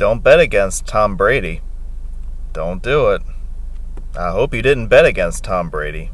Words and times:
don't 0.00 0.24
bet 0.24 0.40
against 0.40 0.86
Tom 0.86 1.14
Brady. 1.14 1.60
Don't 2.54 2.82
do 2.82 3.10
it. 3.10 3.20
I 4.18 4.30
hope 4.30 4.54
you 4.54 4.62
didn't 4.62 4.88
bet 4.88 5.04
against 5.04 5.44
Tom 5.44 5.68
Brady. 5.68 6.10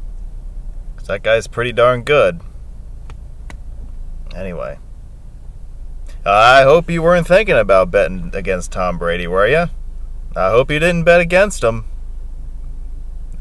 Because 0.93 1.07
that 1.07 1.23
guy's 1.23 1.47
pretty 1.47 1.71
darn 1.71 2.03
good. 2.03 2.41
Anyway. 4.35 4.79
I 6.25 6.63
hope 6.63 6.89
you 6.89 7.01
weren't 7.01 7.27
thinking 7.27 7.55
about 7.57 7.89
betting 7.89 8.31
against 8.33 8.73
Tom 8.73 8.97
Brady, 8.97 9.25
were 9.25 9.47
you? 9.47 9.67
I 10.35 10.49
hope 10.49 10.69
you 10.69 10.79
didn't 10.79 11.05
bet 11.05 11.21
against 11.21 11.63
him. 11.63 11.85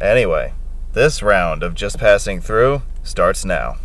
Anyway, 0.01 0.55
this 0.93 1.25
round 1.25 1.65
of 1.65 1.75
Just 1.75 1.99
Passing 1.99 2.41
Through 2.41 2.83
starts 3.03 3.45
now. 3.45 3.79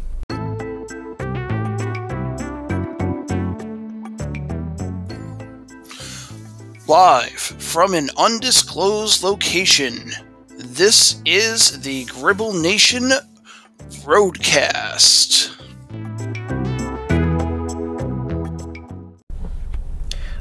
Live 6.92 7.40
from 7.40 7.94
an 7.94 8.10
undisclosed 8.18 9.24
location, 9.24 10.12
this 10.58 11.22
is 11.24 11.84
the 11.84 12.04
Gribble 12.04 12.52
Nation 12.52 13.12
Roadcast. 14.04 15.56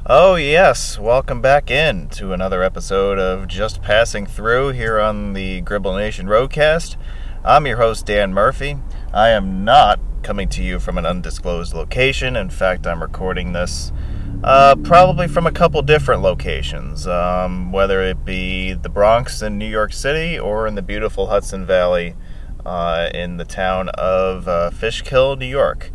Oh, 0.04 0.34
yes, 0.34 0.98
welcome 0.98 1.40
back 1.40 1.70
in 1.70 2.08
to 2.08 2.32
another 2.32 2.64
episode 2.64 3.20
of 3.20 3.46
Just 3.46 3.80
Passing 3.80 4.26
Through 4.26 4.70
here 4.70 4.98
on 4.98 5.34
the 5.34 5.60
Gribble 5.60 5.94
Nation 5.94 6.26
Roadcast. 6.26 6.96
I'm 7.44 7.64
your 7.64 7.76
host, 7.76 8.06
Dan 8.06 8.34
Murphy. 8.34 8.76
I 9.14 9.28
am 9.28 9.64
not 9.64 10.00
coming 10.24 10.48
to 10.48 10.64
you 10.64 10.80
from 10.80 10.98
an 10.98 11.06
undisclosed 11.06 11.74
location. 11.74 12.34
In 12.34 12.50
fact, 12.50 12.88
I'm 12.88 13.00
recording 13.00 13.52
this 13.52 13.92
uh, 14.42 14.74
probably 14.76 15.28
from 15.28 15.46
a 15.46 15.52
couple 15.52 15.82
different 15.82 16.22
locations, 16.22 17.06
um, 17.06 17.72
whether 17.72 18.02
it 18.02 18.24
be 18.24 18.72
the 18.72 18.88
Bronx 18.88 19.42
in 19.42 19.58
New 19.58 19.68
York 19.68 19.92
City 19.92 20.38
or 20.38 20.66
in 20.66 20.74
the 20.74 20.82
beautiful 20.82 21.26
Hudson 21.26 21.66
Valley 21.66 22.14
uh, 22.64 23.10
in 23.12 23.36
the 23.36 23.44
town 23.44 23.90
of 23.90 24.48
uh, 24.48 24.70
Fishkill, 24.70 25.36
New 25.36 25.46
York. 25.46 25.90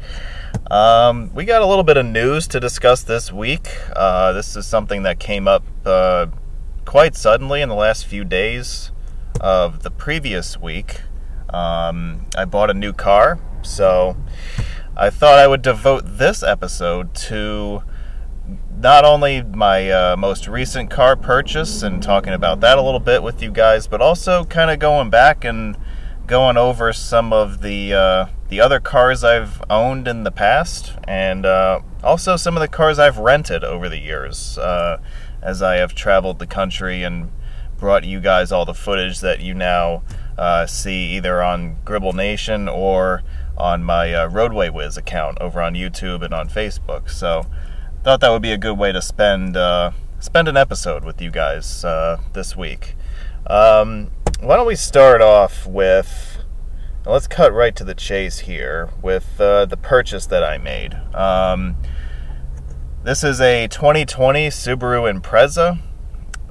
Um, 0.70 1.34
we 1.34 1.46
got 1.46 1.62
a 1.62 1.66
little 1.66 1.84
bit 1.84 1.98
of 1.98 2.06
news 2.06 2.48
to 2.50 2.60
discuss 2.60 3.04
this 3.04 3.32
week. 3.32 3.68
Uh, 3.96 4.32
this 4.34 4.56
is 4.56 4.66
something 4.66 5.04
that 5.04 5.20
came 5.20 5.48
up 5.48 5.64
uh, 5.86 6.28
quite 6.86 7.16
suddenly 7.16 7.62
in 7.62 7.70
the 7.70 7.76
last 7.76 8.06
few 8.06 8.24
days 8.24 8.92
of 9.42 9.84
the 9.84 9.92
previous 9.92 10.60
week. 10.60 11.02
Um, 11.50 12.26
I 12.38 12.46
bought 12.46 12.70
a 12.70 12.74
new 12.74 12.94
car, 12.94 13.40
so 13.62 14.18
I 14.96 15.10
thought 15.10 15.38
I 15.38 15.48
would 15.48 15.62
devote 15.62 16.04
this 16.06 16.42
episode 16.42 17.14
to 17.16 17.84
not 18.78 19.06
only 19.06 19.42
my 19.42 19.90
uh, 19.90 20.16
most 20.18 20.48
recent 20.48 20.90
car 20.90 21.16
purchase 21.16 21.82
and 21.82 22.02
talking 22.04 22.34
about 22.34 22.60
that 22.62 22.78
a 22.78 22.82
little 22.82 23.00
bit 23.00 23.24
with 23.24 23.42
you 23.42 23.52
guys, 23.52 23.88
but 23.88 24.02
also 24.02 24.44
kind 24.46 24.70
of 24.70 24.80
going 24.80 25.10
back 25.10 25.44
and 25.44 25.78
going 26.28 26.58
over 26.58 26.92
some 26.92 27.32
of 27.32 27.62
the 27.62 27.94
uh, 27.94 28.26
the 28.50 28.60
other 28.60 28.80
cars 28.80 29.24
I've 29.24 29.62
owned 29.70 30.08
in 30.08 30.24
the 30.24 30.32
past, 30.32 30.94
and 31.08 31.46
uh, 31.46 31.82
also 32.04 32.36
some 32.36 32.56
of 32.56 32.62
the 32.62 32.68
cars 32.68 33.00
I've 33.00 33.18
rented 33.18 33.64
over 33.64 33.90
the 33.90 34.00
years, 34.00 34.58
uh, 34.58 35.00
as 35.42 35.62
I 35.62 35.76
have 35.76 35.96
traveled 35.96 36.40
the 36.40 36.48
country 36.48 37.04
and 37.04 37.32
brought 37.78 38.04
you 38.04 38.20
guys 38.20 38.52
all 38.52 38.66
the 38.66 38.74
footage 38.74 39.20
that 39.20 39.42
you 39.42 39.54
now 39.54 40.04
uh, 40.38 40.66
see 40.66 41.16
either 41.16 41.42
on 41.42 41.78
Gribble 41.86 42.14
Nation 42.14 42.68
or 42.68 43.24
on 43.58 43.84
my 43.84 44.14
uh, 44.14 44.28
Roadway 44.28 44.70
Wiz 44.70 44.98
account 44.98 45.38
over 45.40 45.62
on 45.62 45.74
YouTube 45.74 46.22
and 46.22 46.34
on 46.34 46.50
Facebook. 46.50 47.10
So 47.10 47.46
thought 48.06 48.20
that 48.20 48.30
would 48.30 48.42
be 48.44 48.52
a 48.52 48.58
good 48.58 48.78
way 48.78 48.92
to 48.92 49.02
spend 49.02 49.58
uh, 49.58 49.90
spend 50.20 50.48
an 50.48 50.56
episode 50.56 51.04
with 51.04 51.20
you 51.20 51.32
guys 51.32 51.84
uh, 51.84 52.22
this 52.34 52.56
week. 52.56 52.96
Um, 53.48 54.12
why 54.42 54.58
don't 54.58 54.68
we 54.68 54.76
start 54.76 55.22
off 55.22 55.66
with? 55.66 56.38
Let's 57.04 57.26
cut 57.26 57.52
right 57.52 57.76
to 57.76 57.84
the 57.84 57.96
chase 57.96 58.42
here 58.42 58.92
with 59.02 59.42
uh, 59.42 59.66
the 59.66 59.76
purchase 59.76 60.28
that 60.28 60.44
I 60.44 60.60
made. 60.60 60.94
Um, 61.16 61.78
this 63.04 63.24
is 63.24 63.42
a 63.42 63.68
2020 63.70 64.50
Subaru 64.50 65.12
Impreza. 65.12 65.80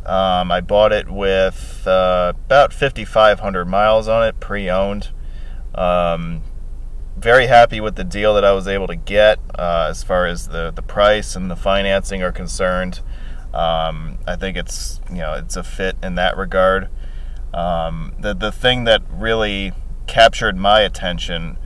Um, 0.04 0.50
I 0.50 0.60
bought 0.60 0.92
it 0.92 1.08
with 1.08 1.86
uh, 1.86 2.32
about 2.46 2.72
5,500 2.72 3.64
miles 3.66 4.08
on 4.08 4.26
it, 4.26 4.40
pre-owned. 4.40 5.10
Um, 5.72 6.42
very 7.16 7.46
happy 7.46 7.80
with 7.80 7.96
the 7.96 8.04
deal 8.04 8.34
that 8.34 8.44
I 8.44 8.52
was 8.52 8.68
able 8.68 8.86
to 8.88 8.96
get 8.96 9.38
uh, 9.58 9.86
as 9.90 10.02
far 10.02 10.26
as 10.26 10.48
the, 10.48 10.70
the 10.70 10.82
price 10.82 11.36
and 11.36 11.50
the 11.50 11.56
financing 11.56 12.22
are 12.22 12.32
concerned. 12.32 13.00
Um, 13.52 14.18
I 14.26 14.34
think 14.36 14.56
it's 14.56 15.00
you 15.08 15.18
know 15.18 15.34
it's 15.34 15.56
a 15.56 15.62
fit 15.62 15.96
in 16.02 16.16
that 16.16 16.36
regard. 16.36 16.88
Um, 17.52 18.14
the 18.18 18.34
the 18.34 18.50
thing 18.50 18.84
that 18.84 19.02
really 19.10 19.72
captured 20.08 20.56
my 20.56 20.80
attention, 20.80 21.56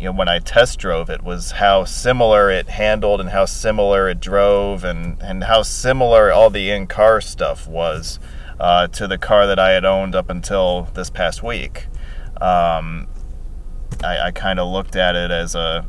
you 0.00 0.06
know, 0.06 0.12
when 0.12 0.28
I 0.28 0.38
test 0.38 0.78
drove 0.78 1.10
it 1.10 1.22
was 1.22 1.52
how 1.52 1.84
similar 1.84 2.50
it 2.50 2.70
handled 2.70 3.20
and 3.20 3.30
how 3.30 3.44
similar 3.44 4.08
it 4.08 4.20
drove 4.20 4.84
and 4.84 5.20
and 5.20 5.44
how 5.44 5.62
similar 5.62 6.32
all 6.32 6.48
the 6.48 6.70
in 6.70 6.86
car 6.86 7.20
stuff 7.20 7.68
was 7.68 8.18
uh, 8.58 8.88
to 8.88 9.06
the 9.06 9.18
car 9.18 9.46
that 9.46 9.58
I 9.58 9.72
had 9.72 9.84
owned 9.84 10.14
up 10.14 10.30
until 10.30 10.88
this 10.94 11.10
past 11.10 11.42
week. 11.42 11.88
Um, 12.40 13.06
I, 14.02 14.18
I 14.26 14.30
kind 14.30 14.58
of 14.60 14.68
looked 14.68 14.96
at 14.96 15.16
it 15.16 15.30
as 15.30 15.54
a 15.54 15.86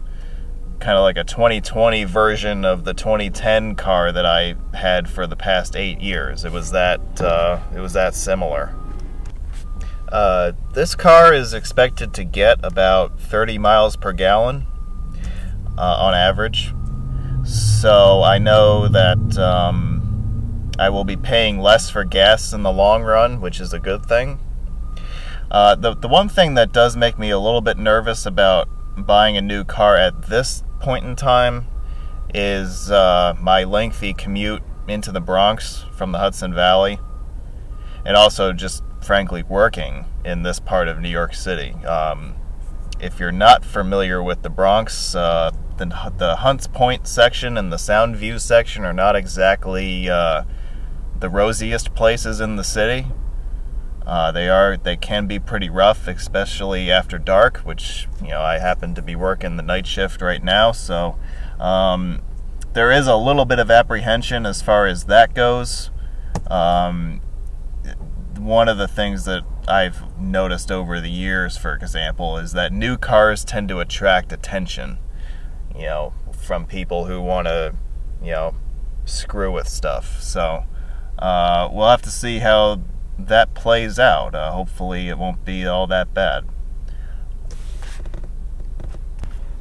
kind 0.79 0.97
of 0.97 1.03
like 1.03 1.17
a 1.17 1.23
2020 1.23 2.05
version 2.05 2.63
of 2.63 2.85
the 2.85 2.93
2010 2.93 3.75
car 3.75 4.11
that 4.11 4.25
I 4.25 4.55
had 4.73 5.09
for 5.09 5.27
the 5.27 5.35
past 5.35 5.75
eight 5.75 5.99
years. 5.99 6.45
It 6.45 6.51
was 6.51 6.71
that 6.71 7.21
uh, 7.21 7.59
it 7.75 7.79
was 7.79 7.93
that 7.93 8.15
similar. 8.15 8.75
Uh, 10.11 10.53
this 10.73 10.95
car 10.95 11.33
is 11.33 11.53
expected 11.53 12.13
to 12.15 12.23
get 12.23 12.59
about 12.63 13.19
30 13.19 13.57
miles 13.59 13.95
per 13.95 14.11
gallon 14.11 14.65
uh, 15.77 15.97
on 15.99 16.15
average. 16.15 16.73
So 17.45 18.23
I 18.23 18.37
know 18.37 18.87
that 18.87 19.37
um, 19.37 20.71
I 20.79 20.89
will 20.89 21.03
be 21.03 21.15
paying 21.15 21.59
less 21.59 21.89
for 21.89 22.03
gas 22.03 22.53
in 22.53 22.63
the 22.63 22.71
long 22.71 23.03
run, 23.03 23.39
which 23.39 23.59
is 23.59 23.73
a 23.73 23.79
good 23.79 24.05
thing. 24.05 24.39
Uh, 25.51 25.75
the 25.75 25.95
the 25.95 26.07
one 26.07 26.29
thing 26.29 26.53
that 26.53 26.71
does 26.71 26.95
make 26.95 27.17
me 27.17 27.29
a 27.29 27.39
little 27.39 27.61
bit 27.61 27.77
nervous 27.77 28.25
about 28.25 28.69
buying 28.97 29.35
a 29.35 29.41
new 29.41 29.63
car 29.63 29.97
at 29.97 30.23
this 30.23 30.63
point 30.79 31.05
in 31.05 31.15
time 31.15 31.67
is 32.33 32.91
uh, 32.91 33.35
my 33.39 33.63
lengthy 33.63 34.13
commute 34.13 34.61
into 34.87 35.11
the 35.11 35.21
Bronx 35.21 35.85
from 35.95 36.11
the 36.11 36.19
Hudson 36.19 36.53
Valley, 36.53 36.99
and 38.05 38.15
also 38.15 38.53
just 38.53 38.83
frankly 39.01 39.43
working 39.43 40.05
in 40.23 40.43
this 40.43 40.59
part 40.59 40.87
of 40.87 40.99
New 40.99 41.09
York 41.09 41.33
City. 41.33 41.71
Um, 41.85 42.35
if 42.99 43.19
you're 43.19 43.31
not 43.31 43.63
familiar 43.63 44.21
with 44.21 44.41
the 44.41 44.49
Bronx, 44.49 45.15
uh, 45.15 45.51
the, 45.77 45.85
the 46.17 46.37
Hunts 46.37 46.67
Point 46.67 47.07
section 47.07 47.57
and 47.57 47.71
the 47.71 47.77
Soundview 47.77 48.39
section 48.39 48.83
are 48.83 48.93
not 48.93 49.15
exactly 49.15 50.09
uh, 50.09 50.43
the 51.19 51.29
rosiest 51.29 51.95
places 51.95 52.41
in 52.41 52.57
the 52.57 52.63
city. 52.63 53.07
Uh, 54.09 54.31
they 54.31 54.49
are 54.49 54.75
they 54.75 54.97
can 54.97 55.27
be 55.27 55.37
pretty 55.37 55.69
rough, 55.69 56.07
especially 56.07 56.89
after 56.89 57.19
dark, 57.19 57.57
which 57.57 58.07
you 58.23 58.29
know 58.29 58.41
I 58.41 58.57
happen 58.57 58.95
to 58.95 59.03
be 59.03 59.15
working 59.15 59.55
the 59.55 59.61
night 59.61 59.85
shift 59.85 60.19
right 60.19 60.43
now, 60.43 60.71
so 60.71 61.19
um, 61.59 62.19
there 62.73 62.91
is 62.91 63.05
a 63.05 63.15
little 63.15 63.45
bit 63.45 63.59
of 63.59 63.69
apprehension 63.69 64.47
as 64.47 64.63
far 64.63 64.87
as 64.87 65.03
that 65.03 65.35
goes. 65.35 65.91
Um, 66.47 67.21
one 68.35 68.67
of 68.67 68.79
the 68.79 68.87
things 68.87 69.25
that 69.25 69.43
I've 69.67 70.17
noticed 70.19 70.71
over 70.71 70.99
the 70.99 71.11
years, 71.11 71.55
for 71.55 71.75
example, 71.75 72.35
is 72.39 72.53
that 72.53 72.73
new 72.73 72.97
cars 72.97 73.45
tend 73.45 73.69
to 73.69 73.79
attract 73.79 74.33
attention, 74.33 74.97
you 75.75 75.83
know, 75.83 76.13
from 76.31 76.65
people 76.65 77.05
who 77.05 77.21
want 77.21 77.45
to, 77.45 77.75
you 78.23 78.31
know, 78.31 78.55
screw 79.05 79.51
with 79.51 79.67
stuff. 79.67 80.19
So 80.19 80.63
uh, 81.19 81.69
we'll 81.71 81.89
have 81.89 82.01
to 82.01 82.09
see 82.09 82.39
how 82.39 82.81
that 83.27 83.53
plays 83.53 83.99
out. 83.99 84.35
Uh, 84.35 84.51
hopefully, 84.51 85.09
it 85.09 85.17
won't 85.17 85.45
be 85.45 85.65
all 85.65 85.87
that 85.87 86.13
bad. 86.13 86.45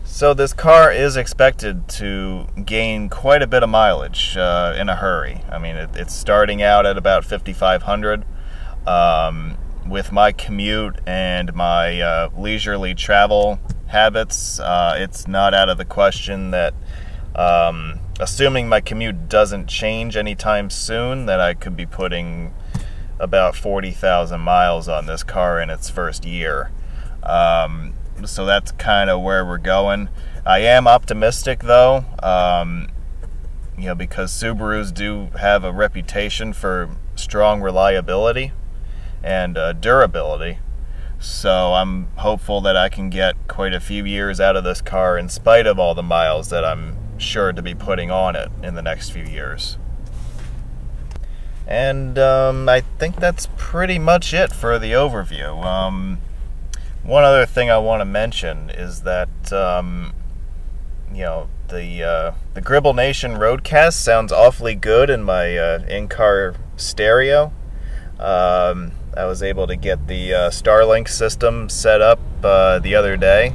So, 0.04 0.34
this 0.34 0.52
car 0.52 0.90
is 0.90 1.16
expected 1.16 1.88
to 1.90 2.46
gain 2.64 3.08
quite 3.08 3.42
a 3.42 3.46
bit 3.46 3.62
of 3.62 3.70
mileage 3.70 4.36
uh, 4.36 4.74
in 4.76 4.88
a 4.88 4.96
hurry. 4.96 5.42
I 5.50 5.58
mean, 5.58 5.76
it, 5.76 5.90
it's 5.94 6.14
starting 6.14 6.62
out 6.62 6.86
at 6.86 6.96
about 6.96 7.24
5,500. 7.24 8.24
Um, 8.86 9.56
with 9.88 10.12
my 10.12 10.32
commute 10.32 11.00
and 11.06 11.54
my 11.54 12.00
uh, 12.00 12.30
leisurely 12.36 12.94
travel 12.94 13.58
habits, 13.86 14.60
uh, 14.60 14.94
it's 14.96 15.26
not 15.26 15.54
out 15.54 15.68
of 15.68 15.78
the 15.78 15.84
question 15.84 16.50
that, 16.50 16.74
um, 17.34 18.00
assuming 18.20 18.68
my 18.68 18.80
commute 18.80 19.28
doesn't 19.28 19.66
change 19.66 20.16
anytime 20.16 20.68
soon, 20.70 21.26
that 21.26 21.40
I 21.40 21.54
could 21.54 21.76
be 21.76 21.86
putting 21.86 22.52
about 23.18 23.56
40,000 23.56 24.40
miles 24.40 24.88
on 24.88 25.06
this 25.06 25.22
car 25.22 25.60
in 25.60 25.70
its 25.70 25.90
first 25.90 26.24
year. 26.24 26.70
Um, 27.22 27.94
so 28.24 28.44
that's 28.44 28.72
kind 28.72 29.10
of 29.10 29.22
where 29.22 29.44
we're 29.44 29.58
going. 29.58 30.08
I 30.44 30.60
am 30.60 30.86
optimistic 30.86 31.60
though. 31.60 32.04
Um, 32.22 32.88
you 33.76 33.86
know, 33.86 33.94
because 33.94 34.32
Subarus 34.32 34.92
do 34.92 35.28
have 35.38 35.62
a 35.62 35.72
reputation 35.72 36.52
for 36.52 36.96
strong 37.14 37.60
reliability 37.60 38.52
and 39.22 39.56
uh, 39.56 39.72
durability. 39.72 40.58
So 41.20 41.74
I'm 41.74 42.08
hopeful 42.16 42.60
that 42.62 42.76
I 42.76 42.88
can 42.88 43.10
get 43.10 43.48
quite 43.48 43.74
a 43.74 43.80
few 43.80 44.04
years 44.04 44.40
out 44.40 44.56
of 44.56 44.64
this 44.64 44.80
car 44.80 45.18
in 45.18 45.28
spite 45.28 45.66
of 45.66 45.78
all 45.78 45.94
the 45.94 46.02
miles 46.02 46.50
that 46.50 46.64
I'm 46.64 46.96
sure 47.18 47.52
to 47.52 47.62
be 47.62 47.74
putting 47.74 48.10
on 48.10 48.36
it 48.36 48.50
in 48.62 48.74
the 48.74 48.82
next 48.82 49.10
few 49.10 49.24
years. 49.24 49.78
And 51.68 52.18
um, 52.18 52.66
I 52.66 52.80
think 52.80 53.16
that's 53.16 53.46
pretty 53.58 53.98
much 53.98 54.32
it 54.32 54.54
for 54.54 54.78
the 54.78 54.92
overview. 54.92 55.62
Um, 55.62 56.18
one 57.02 57.24
other 57.24 57.44
thing 57.44 57.70
I 57.70 57.76
want 57.76 58.00
to 58.00 58.06
mention 58.06 58.70
is 58.70 59.02
that 59.02 59.52
um, 59.52 60.14
you 61.12 61.24
know 61.24 61.48
the 61.68 62.02
uh, 62.02 62.32
the 62.54 62.62
Gribble 62.62 62.94
Nation 62.94 63.32
Roadcast 63.32 63.92
sounds 63.92 64.32
awfully 64.32 64.74
good 64.74 65.10
in 65.10 65.22
my 65.22 65.58
uh, 65.58 65.84
in-car 65.86 66.54
stereo. 66.78 67.52
Um, 68.18 68.92
I 69.14 69.26
was 69.26 69.42
able 69.42 69.66
to 69.66 69.76
get 69.76 70.06
the 70.06 70.32
uh, 70.32 70.50
Starlink 70.50 71.08
system 71.08 71.68
set 71.68 72.00
up 72.00 72.18
uh, 72.42 72.78
the 72.78 72.94
other 72.94 73.18
day, 73.18 73.54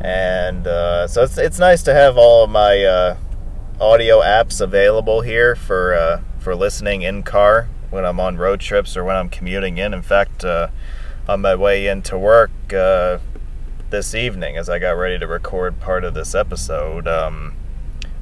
and 0.00 0.66
uh, 0.66 1.06
so 1.06 1.24
it's 1.24 1.36
it's 1.36 1.58
nice 1.58 1.82
to 1.82 1.92
have 1.92 2.16
all 2.16 2.44
of 2.44 2.48
my 2.50 2.82
uh, 2.82 3.16
audio 3.78 4.20
apps 4.20 4.62
available 4.62 5.20
here 5.20 5.54
for 5.54 6.22
for 6.42 6.54
listening 6.54 7.02
in 7.02 7.22
car 7.22 7.68
when 7.90 8.04
I'm 8.04 8.20
on 8.20 8.36
road 8.36 8.60
trips 8.60 8.96
or 8.96 9.04
when 9.04 9.16
I'm 9.16 9.28
commuting 9.28 9.78
in. 9.78 9.94
In 9.94 10.02
fact, 10.02 10.44
uh, 10.44 10.68
on 11.28 11.40
my 11.40 11.54
way 11.54 11.86
into 11.86 12.18
work 12.18 12.50
this 12.68 14.14
evening, 14.14 14.56
as 14.56 14.68
I 14.68 14.78
got 14.78 14.92
ready 14.92 15.18
to 15.18 15.26
record 15.26 15.80
part 15.80 16.04
of 16.04 16.14
this 16.14 16.34
episode, 16.34 17.06
um, 17.06 17.54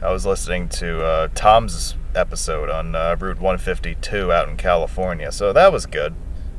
I 0.03 0.13
was 0.13 0.27
listening 0.27 0.69
to 0.71 1.31
Tom's 1.35 1.95
episode 2.15 2.71
on 2.71 2.95
uh, 2.95 3.17
Route 3.19 3.41
152 3.41 4.33
out 4.33 4.49
in 4.49 4.57
California. 4.57 5.33
So 5.33 5.53
that 5.53 5.73
was 5.73 5.87
good. 5.87 6.15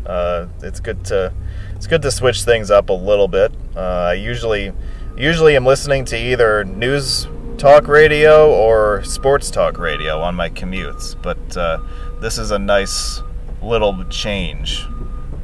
Uh, 0.05 0.47
it's 0.61 0.79
good 0.79 1.05
to 1.05 1.33
it's 1.75 1.87
good 1.87 2.01
to 2.01 2.11
switch 2.11 2.43
things 2.43 2.71
up 2.71 2.89
a 2.89 2.93
little 2.93 3.27
bit. 3.27 3.51
Uh, 3.75 3.79
I 3.79 4.13
usually 4.13 4.73
usually 5.15 5.55
am 5.55 5.65
listening 5.65 6.05
to 6.05 6.17
either 6.17 6.63
news 6.63 7.27
talk 7.61 7.87
radio 7.87 8.51
or 8.51 9.03
sports 9.03 9.51
talk 9.51 9.77
radio 9.77 10.19
on 10.19 10.33
my 10.33 10.49
commutes, 10.49 11.15
but 11.21 11.55
uh, 11.55 11.77
this 12.19 12.39
is 12.39 12.49
a 12.49 12.57
nice 12.57 13.21
little 13.61 14.03
change 14.05 14.87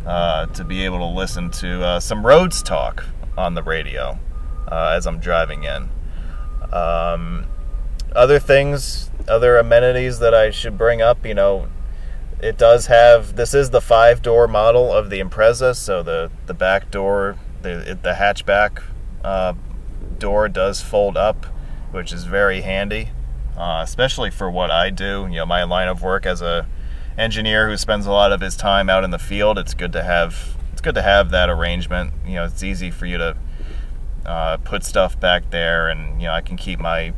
uh, 0.07 0.47
to 0.47 0.63
be 0.63 0.83
able 0.83 0.97
to 0.97 1.05
listen 1.05 1.51
to 1.51 1.83
uh, 1.85 1.99
some 1.99 2.25
roads 2.25 2.63
talk 2.63 3.05
on 3.37 3.53
the 3.53 3.61
radio 3.61 4.17
as 4.71 5.05
I'm 5.05 5.19
driving 5.19 5.65
in. 5.65 5.89
Um, 6.73 7.45
other 8.15 8.39
things, 8.39 9.11
other 9.27 9.59
amenities 9.59 10.17
that 10.17 10.33
I 10.33 10.49
should 10.49 10.75
bring 10.75 11.03
up, 11.03 11.23
you 11.23 11.35
know, 11.35 11.67
it 12.41 12.57
does 12.57 12.87
have 12.87 13.35
this 13.35 13.53
is 13.53 13.69
the 13.69 13.81
five 13.81 14.23
door 14.23 14.47
model 14.47 14.91
of 14.91 15.11
the 15.11 15.19
Impreza, 15.19 15.75
so 15.75 16.01
the 16.01 16.31
the 16.47 16.55
back 16.55 16.89
door, 16.89 17.37
the 17.61 17.95
the 18.01 18.13
hatchback 18.13 18.81
uh, 19.23 19.53
door 20.17 20.49
does 20.49 20.81
fold 20.81 21.15
up, 21.15 21.45
which 21.97 22.13
is 22.13 22.25
very 22.25 22.61
handy, 22.61 23.09
uh, 23.57 23.81
especially 23.83 24.29
for 24.29 24.51
what 24.51 24.69
I 24.69 24.91
do. 24.91 25.27
You 25.31 25.37
know, 25.37 25.47
my 25.47 25.63
line 25.63 25.87
of 25.87 26.03
work 26.03 26.27
as 26.27 26.43
a 26.43 26.67
engineer 27.17 27.67
who 27.67 27.75
spends 27.75 28.05
a 28.05 28.11
lot 28.11 28.31
of 28.31 28.39
his 28.39 28.55
time 28.55 28.87
out 28.87 29.03
in 29.03 29.09
the 29.09 29.17
field. 29.17 29.57
It's 29.57 29.73
good 29.73 29.93
to 29.93 30.03
have 30.03 30.55
it's 30.71 30.79
good 30.79 30.93
to 30.93 31.01
have 31.01 31.31
that 31.31 31.49
arrangement. 31.49 32.13
You 32.23 32.35
know, 32.35 32.45
it's 32.45 32.61
easy 32.61 32.91
for 32.91 33.07
you 33.07 33.17
to 33.17 33.37
uh, 34.27 34.57
put 34.57 34.83
stuff 34.83 35.19
back 35.19 35.49
there, 35.49 35.89
and 35.89 36.21
you 36.21 36.27
know, 36.27 36.33
I 36.33 36.41
can 36.41 36.55
keep 36.55 36.79
my 36.79 37.13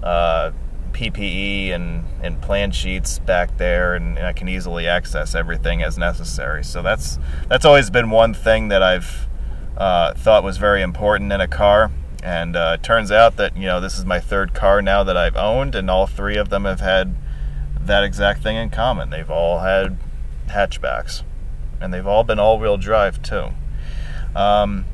uh, 0.00 0.52
PPE 0.92 1.70
and, 1.70 2.04
and 2.22 2.40
plan 2.40 2.70
sheets 2.70 3.18
back 3.18 3.56
there, 3.56 3.96
and, 3.96 4.16
and, 4.16 4.28
I 4.28 4.32
can 4.32 4.48
easily 4.48 4.86
access 4.86 5.34
everything 5.34 5.82
as 5.82 5.98
necessary. 5.98 6.62
So 6.62 6.82
that's 6.82 7.18
that's 7.48 7.64
always 7.64 7.90
been 7.90 8.10
one 8.10 8.32
thing 8.32 8.68
that 8.68 8.80
I've 8.80 9.28
uh, 9.76 10.14
thought 10.14 10.44
was 10.44 10.56
very 10.56 10.82
important 10.82 11.32
in 11.32 11.40
a 11.40 11.48
car. 11.48 11.90
And 12.22 12.54
uh, 12.54 12.76
it 12.78 12.82
turns 12.82 13.10
out 13.10 13.36
that 13.36 13.56
you 13.56 13.64
know 13.64 13.80
this 13.80 13.98
is 13.98 14.04
my 14.04 14.20
third 14.20 14.52
car 14.52 14.82
now 14.82 15.02
that 15.04 15.16
I've 15.16 15.36
owned, 15.36 15.74
and 15.74 15.90
all 15.90 16.06
three 16.06 16.36
of 16.36 16.50
them 16.50 16.64
have 16.64 16.80
had 16.80 17.14
that 17.80 18.04
exact 18.04 18.42
thing 18.42 18.56
in 18.56 18.70
common. 18.70 19.10
They've 19.10 19.30
all 19.30 19.60
had 19.60 19.96
hatchbacks, 20.48 21.22
and 21.80 21.94
they've 21.94 22.06
all 22.06 22.24
been 22.24 22.38
all-wheel 22.38 22.76
drive 22.76 23.22
too. 23.22 23.48
Um, 24.36 24.84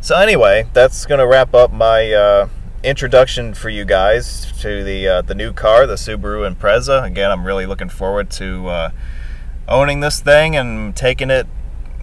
so 0.00 0.16
anyway, 0.16 0.66
that's 0.72 1.04
going 1.04 1.18
to 1.18 1.26
wrap 1.26 1.54
up 1.54 1.72
my 1.72 2.12
uh, 2.12 2.48
introduction 2.84 3.52
for 3.52 3.68
you 3.68 3.84
guys 3.84 4.52
to 4.60 4.84
the 4.84 5.08
uh, 5.08 5.22
the 5.22 5.34
new 5.34 5.52
car, 5.52 5.86
the 5.86 5.94
Subaru 5.94 6.48
Impreza. 6.48 7.04
Again, 7.04 7.30
I'm 7.30 7.44
really 7.44 7.66
looking 7.66 7.88
forward 7.88 8.30
to 8.32 8.68
uh, 8.68 8.90
owning 9.66 10.00
this 10.00 10.20
thing 10.20 10.56
and 10.56 10.94
taking 10.94 11.30
it, 11.30 11.46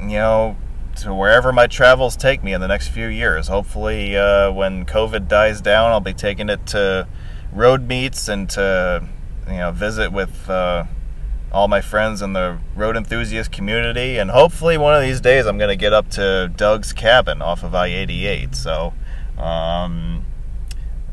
you 0.01 0.17
know, 0.17 0.57
to 1.03 1.13
wherever 1.13 1.51
my 1.51 1.67
travels 1.67 2.15
take 2.15 2.43
me 2.43 2.53
in 2.53 2.61
the 2.61 2.67
next 2.67 2.89
few 2.89 3.07
years. 3.07 3.47
Hopefully, 3.47 4.17
uh, 4.17 4.51
when 4.51 4.85
COVID 4.85 5.27
dies 5.27 5.61
down, 5.61 5.91
I'll 5.91 5.99
be 5.99 6.13
taking 6.13 6.49
it 6.49 6.65
to 6.67 7.07
road 7.51 7.87
meets 7.87 8.27
and 8.27 8.49
to 8.51 9.07
you 9.47 9.57
know 9.57 9.71
visit 9.71 10.11
with 10.11 10.49
uh, 10.49 10.85
all 11.51 11.67
my 11.67 11.81
friends 11.81 12.21
in 12.21 12.33
the 12.33 12.57
road 12.75 12.97
enthusiast 12.97 13.51
community. 13.51 14.17
And 14.17 14.31
hopefully, 14.31 14.77
one 14.77 14.95
of 14.95 15.01
these 15.01 15.21
days, 15.21 15.45
I'm 15.45 15.57
going 15.57 15.69
to 15.69 15.75
get 15.75 15.93
up 15.93 16.09
to 16.11 16.51
Doug's 16.55 16.93
cabin 16.93 17.41
off 17.41 17.63
of 17.63 17.75
I-88. 17.75 18.55
So. 18.55 18.93
Um, 19.37 20.25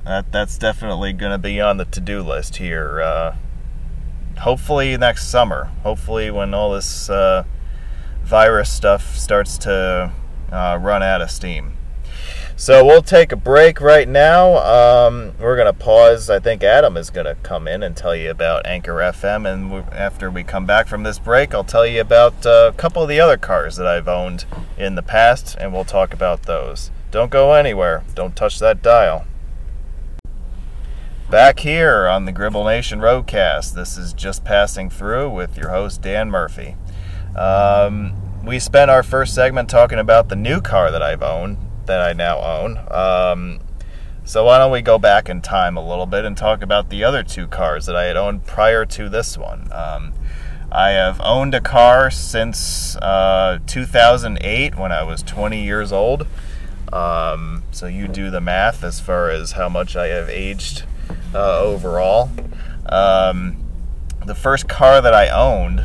that 0.04 0.32
that's 0.32 0.58
definitely 0.58 1.12
going 1.12 1.32
to 1.32 1.38
be 1.38 1.60
on 1.60 1.76
the 1.76 1.84
to-do 1.84 2.22
list 2.22 2.56
here. 2.56 3.00
Uh, 3.00 3.36
hopefully 4.40 4.96
next 4.96 5.28
summer. 5.28 5.70
Hopefully 5.82 6.30
when 6.30 6.54
all 6.54 6.72
this 6.72 7.10
uh, 7.10 7.44
virus 8.30 8.70
stuff 8.70 9.16
starts 9.16 9.58
to 9.58 10.12
uh, 10.52 10.78
run 10.80 11.02
out 11.02 11.20
of 11.20 11.28
steam. 11.32 11.72
So 12.54 12.84
we'll 12.84 13.02
take 13.02 13.32
a 13.32 13.36
break 13.36 13.80
right 13.80 14.06
now. 14.06 14.58
Um, 14.58 15.32
we're 15.40 15.56
going 15.56 15.66
to 15.66 15.72
pause. 15.72 16.30
I 16.30 16.38
think 16.38 16.62
Adam 16.62 16.96
is 16.96 17.10
going 17.10 17.26
to 17.26 17.34
come 17.42 17.66
in 17.66 17.82
and 17.82 17.96
tell 17.96 18.14
you 18.14 18.30
about 18.30 18.66
Anchor 18.66 18.96
FM. 18.96 19.52
And 19.52 19.72
we, 19.72 19.80
after 19.90 20.30
we 20.30 20.44
come 20.44 20.64
back 20.64 20.86
from 20.86 21.02
this 21.02 21.18
break, 21.18 21.54
I'll 21.54 21.64
tell 21.64 21.84
you 21.84 22.00
about 22.00 22.46
uh, 22.46 22.70
a 22.72 22.76
couple 22.76 23.02
of 23.02 23.08
the 23.08 23.18
other 23.18 23.36
cars 23.36 23.74
that 23.76 23.86
I've 23.88 24.06
owned 24.06 24.44
in 24.78 24.94
the 24.94 25.02
past, 25.02 25.56
and 25.58 25.72
we'll 25.72 25.84
talk 25.84 26.12
about 26.12 26.44
those. 26.44 26.92
Don't 27.10 27.32
go 27.32 27.54
anywhere. 27.54 28.04
Don't 28.14 28.36
touch 28.36 28.60
that 28.60 28.80
dial. 28.80 29.26
Back 31.30 31.60
here 31.60 32.06
on 32.06 32.26
the 32.26 32.32
Gribble 32.32 32.64
Nation 32.64 33.00
Roadcast, 33.00 33.74
this 33.74 33.96
is 33.96 34.12
just 34.12 34.44
passing 34.44 34.88
through 34.90 35.30
with 35.30 35.56
your 35.56 35.70
host 35.70 36.02
Dan 36.02 36.30
Murphy. 36.30 36.76
Um, 37.36 38.44
we 38.44 38.58
spent 38.58 38.90
our 38.90 39.02
first 39.02 39.34
segment 39.34 39.68
talking 39.68 39.98
about 39.98 40.28
the 40.28 40.36
new 40.36 40.60
car 40.60 40.90
that 40.90 41.02
I've 41.02 41.22
owned, 41.22 41.58
that 41.86 42.00
I 42.00 42.12
now 42.12 42.38
own. 42.38 42.78
Um, 42.90 43.60
so 44.24 44.44
why 44.44 44.58
don't 44.58 44.72
we 44.72 44.82
go 44.82 44.98
back 44.98 45.28
in 45.28 45.40
time 45.42 45.76
a 45.76 45.86
little 45.86 46.06
bit 46.06 46.24
and 46.24 46.36
talk 46.36 46.62
about 46.62 46.90
the 46.90 47.04
other 47.04 47.22
two 47.22 47.46
cars 47.46 47.86
that 47.86 47.96
I 47.96 48.04
had 48.04 48.16
owned 48.16 48.46
prior 48.46 48.84
to 48.86 49.08
this 49.08 49.36
one. 49.36 49.68
Um, 49.72 50.12
I 50.72 50.90
have 50.90 51.20
owned 51.20 51.54
a 51.54 51.60
car 51.60 52.10
since 52.10 52.96
uh, 52.96 53.58
2008 53.66 54.76
when 54.76 54.92
I 54.92 55.02
was 55.02 55.22
20 55.22 55.64
years 55.64 55.90
old. 55.90 56.26
Um, 56.92 57.64
so 57.72 57.86
you 57.86 58.08
do 58.08 58.30
the 58.30 58.40
math 58.40 58.84
as 58.84 59.00
far 59.00 59.30
as 59.30 59.52
how 59.52 59.68
much 59.68 59.96
I 59.96 60.08
have 60.08 60.28
aged 60.28 60.84
uh, 61.34 61.58
overall. 61.58 62.30
Um, 62.86 63.56
the 64.24 64.34
first 64.34 64.68
car 64.68 65.00
that 65.00 65.14
I 65.14 65.28
owned 65.28 65.82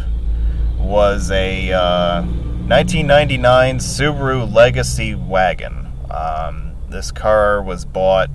was 0.77 1.32
a 1.32 1.72
uh, 1.72 2.22
1999 2.22 3.77
Subaru 3.79 4.51
Legacy 4.51 5.15
wagon. 5.15 5.91
Um, 6.10 6.75
this 6.89 7.12
car 7.12 7.62
was 7.62 7.86
bought 7.86 8.29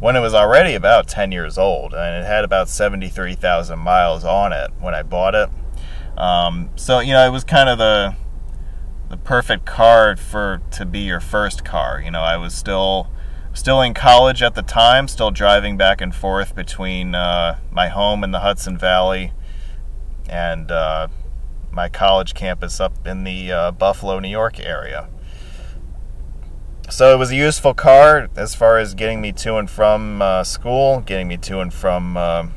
when 0.00 0.14
it 0.14 0.20
was 0.20 0.34
already 0.34 0.74
about 0.74 1.08
10 1.08 1.32
years 1.32 1.58
old, 1.58 1.92
and 1.92 2.24
it 2.24 2.26
had 2.26 2.44
about 2.44 2.68
73,000 2.68 3.78
miles 3.78 4.24
on 4.24 4.52
it 4.52 4.70
when 4.78 4.94
I 4.94 5.02
bought 5.02 5.34
it. 5.34 5.50
Um, 6.16 6.70
so 6.76 6.98
you 7.00 7.12
know, 7.12 7.26
it 7.26 7.30
was 7.30 7.44
kind 7.44 7.68
of 7.68 7.78
the 7.78 8.16
the 9.08 9.16
perfect 9.16 9.64
car 9.64 10.16
for 10.16 10.60
to 10.72 10.84
be 10.84 11.00
your 11.00 11.20
first 11.20 11.64
car. 11.64 12.00
You 12.00 12.10
know, 12.10 12.20
I 12.20 12.36
was 12.36 12.54
still 12.54 13.10
still 13.54 13.80
in 13.80 13.94
college 13.94 14.42
at 14.42 14.54
the 14.54 14.62
time, 14.62 15.08
still 15.08 15.30
driving 15.30 15.76
back 15.76 16.00
and 16.00 16.14
forth 16.14 16.54
between 16.54 17.14
uh, 17.14 17.58
my 17.70 17.88
home 17.88 18.22
in 18.22 18.32
the 18.32 18.40
Hudson 18.40 18.76
Valley 18.76 19.32
and 20.28 20.70
uh, 20.70 21.08
my 21.78 21.88
college 21.88 22.34
campus 22.34 22.80
up 22.80 23.06
in 23.06 23.22
the 23.22 23.52
uh, 23.52 23.70
Buffalo, 23.70 24.18
New 24.18 24.28
York 24.28 24.58
area. 24.58 25.08
So 26.90 27.14
it 27.14 27.18
was 27.18 27.30
a 27.30 27.36
useful 27.36 27.72
car 27.72 28.28
as 28.34 28.56
far 28.56 28.78
as 28.78 28.94
getting 28.94 29.20
me 29.20 29.30
to 29.44 29.58
and 29.58 29.70
from 29.70 30.20
uh, 30.20 30.42
school, 30.42 30.98
getting 31.06 31.28
me 31.28 31.36
to 31.36 31.60
and 31.60 31.72
from 31.72 32.16
uh, 32.16 32.48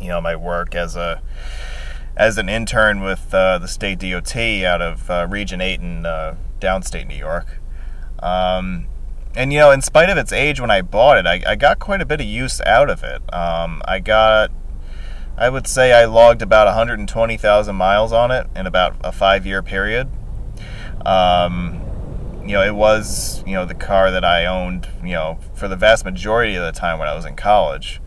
you 0.00 0.08
know 0.08 0.22
my 0.22 0.36
work 0.36 0.74
as 0.74 0.96
a 0.96 1.20
as 2.16 2.38
an 2.38 2.48
intern 2.48 3.02
with 3.02 3.34
uh, 3.34 3.58
the 3.58 3.68
state 3.68 3.98
DOT 3.98 4.34
out 4.64 4.80
of 4.80 5.30
Region 5.30 5.60
Eight 5.60 5.80
in 5.80 6.04
downstate 6.60 7.06
New 7.06 7.14
York. 7.14 7.60
Um, 8.20 8.86
and 9.36 9.52
you 9.52 9.58
know, 9.58 9.70
in 9.70 9.82
spite 9.82 10.08
of 10.08 10.16
its 10.16 10.32
age 10.32 10.62
when 10.62 10.70
I 10.70 10.80
bought 10.80 11.18
it, 11.18 11.26
I, 11.26 11.42
I 11.46 11.56
got 11.56 11.78
quite 11.78 12.00
a 12.00 12.06
bit 12.06 12.22
of 12.22 12.26
use 12.26 12.62
out 12.62 12.88
of 12.88 13.04
it. 13.04 13.22
Um, 13.34 13.82
I 13.84 13.98
got, 14.00 14.50
I 15.38 15.48
would 15.48 15.68
say, 15.68 15.92
I 15.92 16.04
logged 16.06 16.42
about 16.42 16.66
120,000 16.66 17.76
miles 17.76 18.12
on 18.12 18.32
it 18.32 18.48
in 18.56 18.66
about 18.66 18.96
a 19.04 19.12
five-year 19.12 19.62
period. 19.62 20.08
Um, 21.06 21.80
you 22.44 22.54
know, 22.54 22.62
it 22.62 22.74
was 22.74 23.44
you 23.46 23.52
know 23.52 23.64
the 23.64 23.74
car 23.74 24.10
that 24.10 24.24
I 24.24 24.46
owned, 24.46 24.88
you 25.02 25.12
know, 25.12 25.38
for 25.54 25.68
the 25.68 25.76
vast 25.76 26.04
majority 26.04 26.56
of 26.56 26.64
the 26.64 26.72
time 26.72 26.98
when 26.98 27.06
I 27.06 27.14
was 27.14 27.24
in 27.24 27.36
college. 27.36 28.00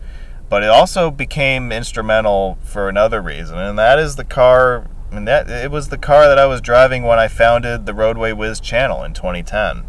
But 0.48 0.62
it 0.62 0.68
also 0.68 1.10
became 1.10 1.72
instrumental 1.72 2.58
for 2.62 2.88
another 2.88 3.22
reason, 3.22 3.58
and 3.58 3.78
that 3.78 3.98
is 3.98 4.16
the 4.16 4.24
car. 4.24 4.88
And 5.10 5.28
that 5.28 5.48
it 5.48 5.70
was 5.70 5.88
the 5.88 5.98
car 5.98 6.26
that 6.26 6.38
I 6.38 6.46
was 6.46 6.60
driving 6.60 7.02
when 7.02 7.18
I 7.18 7.28
founded 7.28 7.86
the 7.86 7.94
Roadway 7.94 8.32
Wiz 8.32 8.60
channel 8.60 9.04
in 9.04 9.12
2010. 9.12 9.84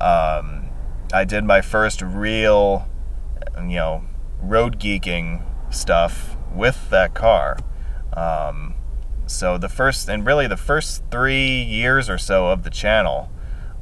Um, 0.00 0.68
I 1.12 1.24
did 1.24 1.44
my 1.44 1.60
first 1.60 2.02
real, 2.02 2.88
you 3.56 3.76
know, 3.76 4.04
road 4.42 4.78
geeking 4.80 5.42
stuff 5.72 6.36
with 6.54 6.90
that 6.90 7.14
car. 7.14 7.58
Um, 8.12 8.74
so 9.26 9.58
the 9.58 9.68
first, 9.68 10.08
and 10.08 10.26
really 10.26 10.46
the 10.46 10.56
first 10.56 11.04
three 11.10 11.62
years 11.62 12.10
or 12.10 12.18
so 12.18 12.48
of 12.48 12.64
the 12.64 12.70
channel, 12.70 13.30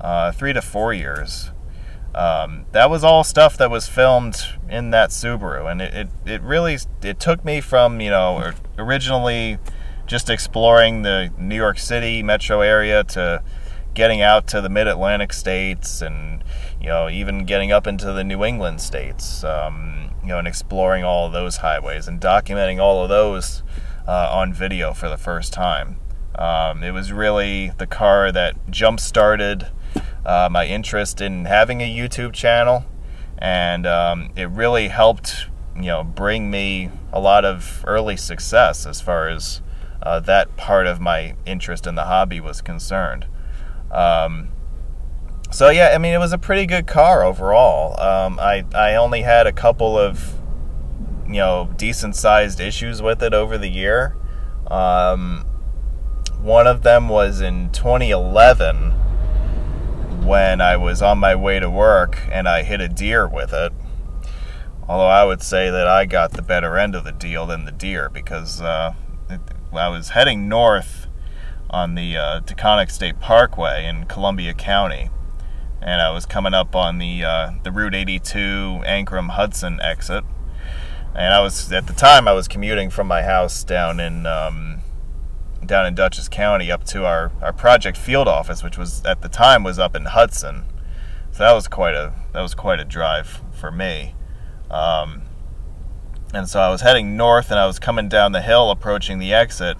uh, 0.00 0.32
three 0.32 0.52
to 0.52 0.60
four 0.60 0.92
years, 0.92 1.50
um, 2.14 2.66
that 2.72 2.90
was 2.90 3.04
all 3.04 3.22
stuff 3.25 3.56
that 3.58 3.70
was 3.70 3.87
filmed 3.87 4.44
in 4.68 4.90
that 4.90 5.10
Subaru, 5.10 5.70
and 5.70 5.80
it, 5.80 5.94
it, 5.94 6.08
it 6.26 6.42
really 6.42 6.78
it 7.02 7.20
took 7.20 7.44
me 7.44 7.60
from 7.60 8.00
you 8.00 8.10
know 8.10 8.52
originally 8.78 9.58
just 10.06 10.30
exploring 10.30 11.02
the 11.02 11.30
New 11.38 11.54
York 11.54 11.78
City 11.78 12.22
metro 12.22 12.60
area 12.60 13.04
to 13.04 13.42
getting 13.94 14.22
out 14.22 14.46
to 14.48 14.60
the 14.60 14.68
Mid 14.68 14.87
Atlantic 14.87 15.32
states 15.32 16.00
and 16.00 16.42
you 16.80 16.88
know 16.88 17.08
even 17.08 17.44
getting 17.44 17.72
up 17.72 17.87
into 17.87 18.12
the 18.12 18.25
New 18.25 18.42
England 18.42 18.80
states, 18.80 19.44
um, 19.44 19.97
you 20.28 20.35
know, 20.35 20.38
and 20.38 20.47
exploring 20.47 21.04
all 21.04 21.25
of 21.25 21.32
those 21.32 21.56
highways 21.56 22.06
and 22.06 22.20
documenting 22.20 22.78
all 22.78 23.02
of 23.02 23.08
those 23.08 23.62
uh, 24.06 24.28
on 24.30 24.52
video 24.52 24.92
for 24.92 25.08
the 25.08 25.16
first 25.16 25.54
time. 25.54 25.99
Um, 26.35 26.85
it 26.85 26.90
was 26.90 27.12
really 27.12 27.73
the 27.78 27.87
car 27.87 28.30
that 28.30 28.70
jump 28.70 29.00
started 29.00 29.68
uh, 30.26 30.50
my 30.52 30.66
interest 30.66 31.23
in 31.23 31.47
having 31.47 31.80
a 31.80 31.90
YouTube 31.90 32.35
channel, 32.35 32.85
and 33.38 33.87
um, 33.87 34.28
it 34.37 34.50
really 34.50 34.88
helped 34.88 35.47
you 35.75 35.87
know 35.87 36.04
bring 36.04 36.50
me 36.50 36.90
a 37.11 37.20
lot 37.20 37.47
of 37.47 37.82
early 37.87 38.18
success 38.18 38.85
as 38.85 39.00
far 39.00 39.30
as 39.30 39.62
uh, 40.02 40.20
that 40.20 40.58
part 40.58 40.87
of 40.87 41.00
my 41.00 41.37
interest 41.47 41.87
in 41.87 41.94
the 41.94 42.04
hobby 42.04 42.38
was 42.38 42.61
concerned. 42.61 43.25
Um, 43.90 44.50
so 45.50 45.70
yeah, 45.70 45.92
I 45.94 45.98
mean 45.98 46.14
it 46.14 46.18
was 46.18 46.32
a 46.32 46.38
pretty 46.38 46.66
good 46.66 46.86
car 46.86 47.22
overall. 47.22 47.98
Um, 48.00 48.38
I 48.38 48.64
I 48.74 48.94
only 48.94 49.22
had 49.22 49.46
a 49.46 49.52
couple 49.52 49.98
of 49.98 50.34
you 51.26 51.34
know 51.34 51.70
decent 51.76 52.16
sized 52.16 52.60
issues 52.60 53.02
with 53.02 53.22
it 53.22 53.34
over 53.34 53.58
the 53.58 53.68
year. 53.68 54.16
Um, 54.66 55.44
one 56.40 56.66
of 56.66 56.82
them 56.82 57.08
was 57.08 57.40
in 57.40 57.70
2011 57.72 58.92
when 60.24 60.60
I 60.60 60.76
was 60.76 61.02
on 61.02 61.18
my 61.18 61.34
way 61.34 61.58
to 61.58 61.70
work 61.70 62.18
and 62.30 62.48
I 62.48 62.62
hit 62.62 62.80
a 62.80 62.88
deer 62.88 63.26
with 63.26 63.52
it. 63.52 63.72
Although 64.88 65.08
I 65.08 65.24
would 65.24 65.42
say 65.42 65.70
that 65.70 65.86
I 65.86 66.06
got 66.06 66.32
the 66.32 66.42
better 66.42 66.78
end 66.78 66.94
of 66.94 67.04
the 67.04 67.12
deal 67.12 67.46
than 67.46 67.64
the 67.64 67.72
deer 67.72 68.08
because 68.08 68.60
uh, 68.60 68.94
it, 69.28 69.40
I 69.72 69.88
was 69.88 70.10
heading 70.10 70.48
north 70.48 71.06
on 71.70 71.94
the 71.94 72.16
uh, 72.16 72.40
Taconic 72.40 72.90
State 72.90 73.20
Parkway 73.20 73.86
in 73.86 74.04
Columbia 74.04 74.54
County, 74.54 75.10
and 75.80 76.00
I 76.00 76.11
was 76.11 76.26
coming 76.26 76.54
up 76.54 76.75
on 76.75 76.99
the 76.99 77.25
uh, 77.25 77.50
the 77.62 77.73
Route 77.73 77.94
82 77.94 78.82
Ancram 78.87 79.30
Hudson 79.30 79.80
exit, 79.80 80.25
and 81.14 81.35
I 81.35 81.40
was 81.40 81.73
at 81.73 81.87
the 81.87 81.92
time 81.92 82.28
I 82.28 82.32
was 82.32 82.49
commuting 82.49 82.90
from 82.90 83.06
my 83.06 83.23
house 83.23 83.64
down 83.64 84.00
in 84.00 84.26
um, 84.26 84.80
down 85.64 85.87
in 85.87 85.94
Dutchess 85.94 86.28
County 86.28 86.70
up 86.73 86.85
to 86.85 87.04
our, 87.04 87.30
our 87.40 87.52
project 87.52 87.97
field 87.97 88.26
office, 88.26 88.62
which 88.62 88.76
was 88.76 89.04
at 89.04 89.23
the 89.23 89.28
time 89.28 89.62
was 89.62 89.78
up 89.78 89.94
in 89.94 90.06
Hudson. 90.06 90.64
So 91.30 91.44
that 91.44 91.52
was 91.52 91.68
quite 91.68 91.94
a 91.94 92.14
that 92.32 92.40
was 92.40 92.54
quite 92.54 92.80
a 92.80 92.85
drive 92.85 93.42
for 93.52 93.70
me. 93.70 94.14
Um, 94.70 95.23
and 96.35 96.49
so 96.49 96.61
I 96.61 96.68
was 96.68 96.82
heading 96.82 97.16
north, 97.16 97.50
and 97.50 97.58
I 97.58 97.66
was 97.66 97.78
coming 97.78 98.08
down 98.08 98.32
the 98.32 98.42
hill, 98.42 98.70
approaching 98.70 99.18
the 99.18 99.32
exit, 99.32 99.78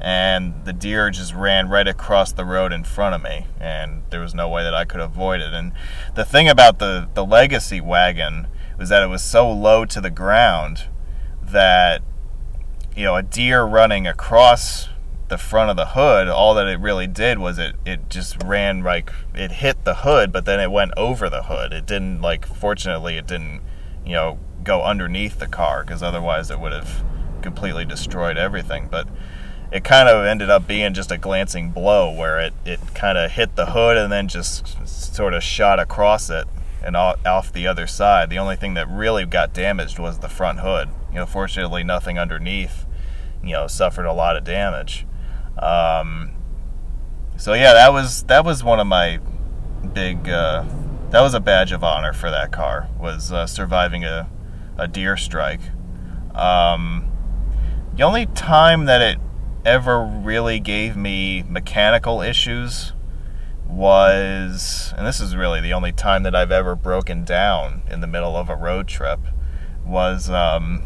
and 0.00 0.64
the 0.64 0.72
deer 0.72 1.10
just 1.10 1.34
ran 1.34 1.68
right 1.68 1.88
across 1.88 2.32
the 2.32 2.44
road 2.44 2.72
in 2.72 2.84
front 2.84 3.14
of 3.14 3.22
me, 3.22 3.46
and 3.60 4.02
there 4.10 4.20
was 4.20 4.34
no 4.34 4.48
way 4.48 4.62
that 4.62 4.74
I 4.74 4.84
could 4.84 5.00
avoid 5.00 5.40
it. 5.40 5.52
And 5.52 5.72
the 6.14 6.24
thing 6.24 6.48
about 6.48 6.78
the 6.78 7.08
the 7.14 7.24
legacy 7.24 7.80
wagon 7.80 8.46
was 8.78 8.88
that 8.90 9.02
it 9.02 9.08
was 9.08 9.22
so 9.22 9.50
low 9.50 9.84
to 9.84 10.00
the 10.00 10.10
ground 10.10 10.84
that 11.42 12.02
you 12.94 13.04
know 13.04 13.16
a 13.16 13.22
deer 13.22 13.64
running 13.64 14.06
across 14.06 14.88
the 15.28 15.38
front 15.38 15.70
of 15.70 15.76
the 15.76 15.86
hood, 15.86 16.28
all 16.28 16.54
that 16.54 16.66
it 16.66 16.80
really 16.80 17.06
did 17.06 17.38
was 17.38 17.58
it 17.58 17.76
it 17.84 18.08
just 18.08 18.42
ran 18.42 18.82
like 18.82 19.12
it 19.34 19.52
hit 19.52 19.84
the 19.84 19.96
hood, 19.96 20.32
but 20.32 20.44
then 20.44 20.60
it 20.60 20.70
went 20.70 20.92
over 20.96 21.28
the 21.28 21.44
hood. 21.44 21.72
It 21.72 21.86
didn't 21.86 22.20
like 22.20 22.46
fortunately 22.46 23.16
it 23.16 23.26
didn't 23.26 23.60
you 24.06 24.12
know 24.12 24.38
go 24.64 24.82
underneath 24.82 25.38
the 25.38 25.46
car 25.46 25.84
because 25.84 26.02
otherwise 26.02 26.50
it 26.50 26.60
would 26.60 26.72
have 26.72 27.04
completely 27.42 27.84
destroyed 27.84 28.36
everything. 28.36 28.88
But 28.90 29.08
it 29.70 29.84
kind 29.84 30.08
of 30.08 30.24
ended 30.24 30.50
up 30.50 30.66
being 30.66 30.94
just 30.94 31.10
a 31.10 31.18
glancing 31.18 31.70
blow 31.70 32.10
where 32.10 32.40
it 32.40 32.54
it 32.64 32.80
kind 32.94 33.18
of 33.18 33.32
hit 33.32 33.56
the 33.56 33.66
hood 33.66 33.96
and 33.96 34.10
then 34.10 34.28
just 34.28 34.86
sort 34.86 35.34
of 35.34 35.42
shot 35.42 35.78
across 35.78 36.30
it 36.30 36.46
and 36.82 36.96
off 36.96 37.52
the 37.52 37.66
other 37.66 37.86
side. 37.86 38.30
The 38.30 38.38
only 38.38 38.56
thing 38.56 38.74
that 38.74 38.88
really 38.88 39.26
got 39.26 39.52
damaged 39.52 39.98
was 39.98 40.20
the 40.20 40.28
front 40.28 40.60
hood. 40.60 40.88
You 41.10 41.16
know, 41.16 41.26
fortunately 41.26 41.84
nothing 41.84 42.18
underneath 42.18 42.86
you 43.42 43.52
know 43.52 43.66
suffered 43.66 44.06
a 44.06 44.12
lot 44.12 44.36
of 44.36 44.44
damage 44.44 45.06
um, 45.58 46.32
so 47.36 47.52
yeah, 47.52 47.72
that 47.72 47.92
was 47.92 48.22
that 48.24 48.44
was 48.44 48.62
one 48.62 48.80
of 48.80 48.86
my 48.86 49.18
big. 49.92 50.28
Uh, 50.28 50.64
that 51.10 51.20
was 51.20 51.34
a 51.34 51.40
badge 51.40 51.72
of 51.72 51.82
honor 51.82 52.12
for 52.12 52.30
that 52.30 52.52
car 52.52 52.88
was 52.98 53.32
uh, 53.32 53.46
surviving 53.46 54.04
a 54.04 54.28
a 54.76 54.86
deer 54.86 55.16
strike. 55.16 55.60
Um, 56.34 57.10
the 57.94 58.04
only 58.04 58.26
time 58.26 58.84
that 58.84 59.02
it 59.02 59.18
ever 59.64 60.04
really 60.04 60.60
gave 60.60 60.96
me 60.96 61.44
mechanical 61.48 62.20
issues 62.20 62.92
was, 63.66 64.94
and 64.96 65.06
this 65.06 65.20
is 65.20 65.36
really 65.36 65.60
the 65.60 65.72
only 65.72 65.92
time 65.92 66.22
that 66.22 66.34
I've 66.34 66.50
ever 66.50 66.74
broken 66.74 67.24
down 67.24 67.82
in 67.90 68.00
the 68.00 68.06
middle 68.06 68.36
of 68.36 68.48
a 68.48 68.56
road 68.56 68.88
trip, 68.88 69.20
was 69.84 70.30
um, 70.30 70.82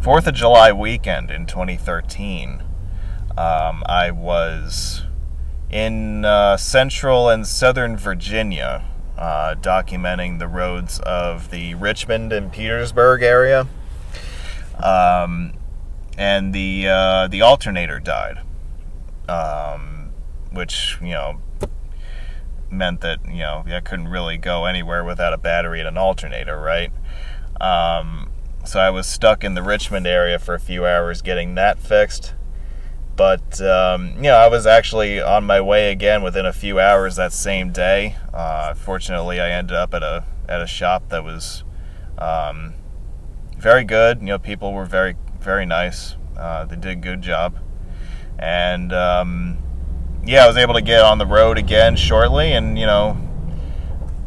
Fourth 0.00 0.26
of 0.26 0.34
July 0.34 0.72
weekend 0.72 1.30
in 1.30 1.46
2013. 1.46 2.62
Um, 3.36 3.82
I 3.86 4.10
was 4.10 5.02
in 5.70 6.24
uh, 6.24 6.56
central 6.56 7.28
and 7.28 7.46
southern 7.46 7.96
Virginia 7.96 8.84
uh, 9.18 9.54
documenting 9.56 10.38
the 10.38 10.48
roads 10.48 11.00
of 11.00 11.50
the 11.50 11.74
Richmond 11.74 12.32
and 12.32 12.52
Petersburg 12.52 13.22
area. 13.22 13.66
Um, 14.82 15.54
and 16.16 16.52
the 16.52 16.88
uh, 16.88 17.28
the 17.28 17.42
alternator 17.42 17.98
died, 18.00 18.40
um, 19.28 20.12
which 20.52 20.98
you 21.00 21.12
know 21.12 21.40
meant 22.70 23.00
that 23.00 23.20
you 23.26 23.40
know 23.40 23.64
I 23.66 23.80
couldn't 23.80 24.08
really 24.08 24.36
go 24.36 24.64
anywhere 24.64 25.04
without 25.04 25.32
a 25.32 25.38
battery 25.38 25.80
and 25.80 25.88
an 25.88 25.98
alternator, 25.98 26.58
right? 26.58 26.92
Um, 27.60 28.30
so 28.64 28.80
I 28.80 28.90
was 28.90 29.06
stuck 29.06 29.44
in 29.44 29.54
the 29.54 29.62
Richmond 29.62 30.06
area 30.06 30.38
for 30.38 30.54
a 30.54 30.60
few 30.60 30.86
hours 30.86 31.22
getting 31.22 31.54
that 31.54 31.78
fixed. 31.78 32.34
But 33.16 33.60
um, 33.60 34.16
you 34.16 34.22
know, 34.22 34.36
I 34.36 34.48
was 34.48 34.66
actually 34.66 35.20
on 35.20 35.44
my 35.44 35.60
way 35.60 35.92
again 35.92 36.22
within 36.22 36.46
a 36.46 36.52
few 36.52 36.80
hours 36.80 37.16
that 37.16 37.32
same 37.32 37.70
day. 37.70 38.16
Uh, 38.32 38.74
fortunately, 38.74 39.40
I 39.40 39.50
ended 39.50 39.76
up 39.76 39.94
at 39.94 40.02
a 40.02 40.24
at 40.48 40.60
a 40.60 40.66
shop 40.66 41.08
that 41.10 41.22
was 41.22 41.62
um, 42.18 42.74
very 43.56 43.84
good. 43.84 44.20
You 44.20 44.26
know, 44.26 44.38
people 44.38 44.72
were 44.72 44.84
very 44.84 45.16
very 45.44 45.66
nice. 45.66 46.16
Uh, 46.36 46.64
they 46.64 46.76
did 46.76 46.90
a 46.90 46.96
good 46.96 47.22
job, 47.22 47.58
and 48.38 48.92
um, 48.92 49.58
yeah, 50.24 50.44
I 50.44 50.48
was 50.48 50.56
able 50.56 50.74
to 50.74 50.82
get 50.82 51.02
on 51.02 51.18
the 51.18 51.26
road 51.26 51.58
again 51.58 51.96
shortly, 51.96 52.52
and 52.52 52.78
you 52.78 52.86
know, 52.86 53.16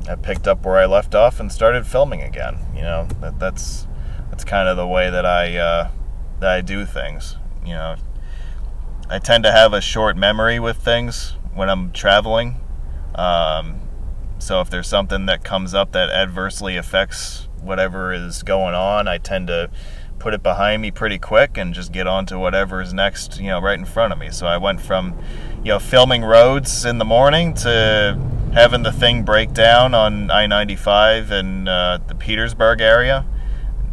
I 0.07 0.15
picked 0.15 0.47
up 0.47 0.65
where 0.65 0.77
I 0.77 0.85
left 0.85 1.15
off 1.15 1.39
and 1.39 1.51
started 1.51 1.85
filming 1.85 2.21
again. 2.21 2.59
You 2.75 2.83
know, 2.83 3.07
that, 3.19 3.39
that's 3.39 3.87
that's 4.29 4.43
kind 4.43 4.69
of 4.69 4.77
the 4.77 4.87
way 4.87 5.09
that 5.09 5.25
I 5.25 5.57
uh, 5.57 5.91
that 6.39 6.49
I 6.49 6.61
do 6.61 6.85
things. 6.85 7.35
You 7.65 7.73
know, 7.73 7.95
I 9.09 9.19
tend 9.19 9.43
to 9.43 9.51
have 9.51 9.73
a 9.73 9.81
short 9.81 10.15
memory 10.15 10.59
with 10.59 10.77
things 10.77 11.35
when 11.53 11.69
I'm 11.69 11.91
traveling. 11.91 12.61
Um, 13.15 13.81
so 14.39 14.61
if 14.61 14.69
there's 14.69 14.87
something 14.87 15.25
that 15.25 15.43
comes 15.43 15.73
up 15.73 15.91
that 15.93 16.09
adversely 16.09 16.77
affects 16.77 17.47
whatever 17.59 18.13
is 18.13 18.43
going 18.43 18.75
on, 18.75 19.07
I 19.07 19.17
tend 19.17 19.47
to 19.47 19.69
put 20.27 20.33
it 20.33 20.43
behind 20.43 20.81
me 20.81 20.91
pretty 20.91 21.17
quick 21.17 21.57
and 21.57 21.73
just 21.73 21.93
get 21.93 22.05
on 22.05 22.25
to 22.25 22.37
whatever 22.37 22.81
is 22.81 22.93
next, 22.93 23.39
you 23.39 23.47
know, 23.47 23.61
right 23.61 23.79
in 23.79 23.85
front 23.85 24.11
of 24.11 24.19
me. 24.19 24.29
So 24.29 24.45
I 24.45 24.57
went 24.57 24.81
from, 24.81 25.17
you 25.63 25.69
know, 25.69 25.79
filming 25.79 26.21
roads 26.21 26.83
in 26.83 26.97
the 26.97 27.05
morning 27.05 27.53
to 27.53 28.19
having 28.53 28.83
the 28.83 28.91
thing 28.91 29.23
break 29.23 29.53
down 29.53 29.93
on 29.93 30.29
I 30.29 30.45
95 30.45 31.31
in 31.31 31.69
uh, 31.69 31.99
the 32.05 32.13
Petersburg 32.13 32.81
area 32.81 33.25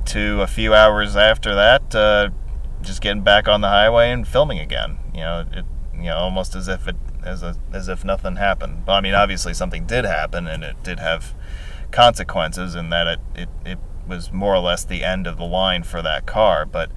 to 0.06 0.42
a 0.42 0.48
few 0.48 0.74
hours 0.74 1.14
after 1.14 1.54
that, 1.54 1.94
uh, 1.94 2.30
just 2.82 3.00
getting 3.00 3.22
back 3.22 3.46
on 3.46 3.60
the 3.60 3.68
highway 3.68 4.10
and 4.10 4.26
filming 4.26 4.58
again. 4.58 4.98
You 5.14 5.20
know, 5.20 5.46
it, 5.52 5.64
you 5.94 6.06
know, 6.06 6.16
almost 6.16 6.56
as 6.56 6.66
if 6.66 6.88
it 6.88 6.96
as 7.22 7.44
a, 7.44 7.54
as 7.72 7.86
if 7.86 8.04
nothing 8.04 8.34
happened. 8.34 8.84
But 8.84 8.94
I 8.94 9.00
mean, 9.02 9.14
obviously 9.14 9.54
something 9.54 9.86
did 9.86 10.04
happen, 10.04 10.48
and 10.48 10.64
it 10.64 10.82
did 10.82 10.98
have 10.98 11.32
consequences 11.92 12.74
in 12.74 12.90
that 12.90 13.06
it, 13.06 13.20
it, 13.36 13.48
it 13.64 13.78
was 14.06 14.32
more 14.32 14.54
or 14.54 14.60
less 14.60 14.84
the 14.84 15.04
end 15.04 15.26
of 15.26 15.36
the 15.36 15.44
line 15.44 15.82
for 15.82 16.02
that 16.02 16.26
car. 16.26 16.66
But 16.66 16.90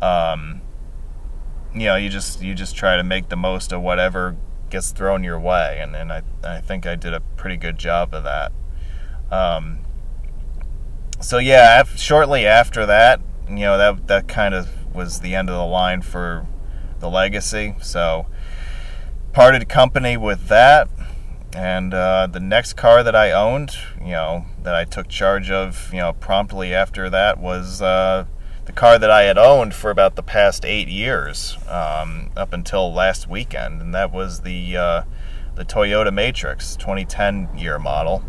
um, 0.00 0.62
you 1.74 1.86
know, 1.86 1.96
you 1.96 2.08
just 2.08 2.42
you 2.42 2.54
just 2.54 2.76
try 2.76 2.96
to 2.96 3.02
make 3.02 3.28
the 3.28 3.36
most 3.36 3.72
of 3.72 3.82
whatever 3.82 4.36
gets 4.70 4.90
thrown 4.90 5.22
your 5.22 5.38
way, 5.38 5.78
and, 5.80 5.94
and 5.94 6.12
I 6.12 6.22
I 6.42 6.60
think 6.60 6.86
I 6.86 6.94
did 6.94 7.14
a 7.14 7.20
pretty 7.20 7.56
good 7.56 7.78
job 7.78 8.14
of 8.14 8.24
that. 8.24 8.52
Um, 9.30 9.80
so 11.20 11.38
yeah, 11.38 11.80
af- 11.80 11.98
shortly 11.98 12.46
after 12.46 12.84
that, 12.86 13.20
you 13.48 13.60
know 13.60 13.78
that 13.78 14.06
that 14.08 14.28
kind 14.28 14.54
of 14.54 14.94
was 14.94 15.20
the 15.20 15.34
end 15.34 15.48
of 15.48 15.56
the 15.56 15.64
line 15.64 16.02
for 16.02 16.46
the 17.00 17.08
legacy. 17.08 17.74
So 17.80 18.26
parted 19.32 19.68
company 19.68 20.16
with 20.16 20.48
that, 20.48 20.88
and 21.54 21.92
uh, 21.92 22.26
the 22.26 22.40
next 22.40 22.74
car 22.74 23.02
that 23.02 23.14
I 23.14 23.32
owned, 23.32 23.76
you 24.00 24.12
know, 24.12 24.46
that 24.62 24.74
I 24.74 24.84
took 24.84 25.08
charge 25.08 25.50
of, 25.50 25.90
you 25.92 26.00
know, 26.00 26.12
promptly 26.14 26.74
after 26.74 27.10
that 27.10 27.38
was 27.38 27.82
uh, 27.82 28.24
the 28.64 28.72
car 28.72 28.98
that 28.98 29.10
I 29.10 29.22
had 29.22 29.36
owned 29.36 29.74
for 29.74 29.90
about 29.90 30.16
the 30.16 30.22
past 30.22 30.64
eight 30.64 30.88
years, 30.88 31.58
um, 31.68 32.30
up 32.36 32.52
until 32.52 32.92
last 32.92 33.28
weekend, 33.28 33.80
and 33.80 33.94
that 33.94 34.12
was 34.12 34.40
the 34.40 34.76
uh, 34.76 35.02
the 35.54 35.64
Toyota 35.64 36.12
Matrix 36.12 36.76
2010 36.76 37.50
year 37.56 37.78
model. 37.78 38.24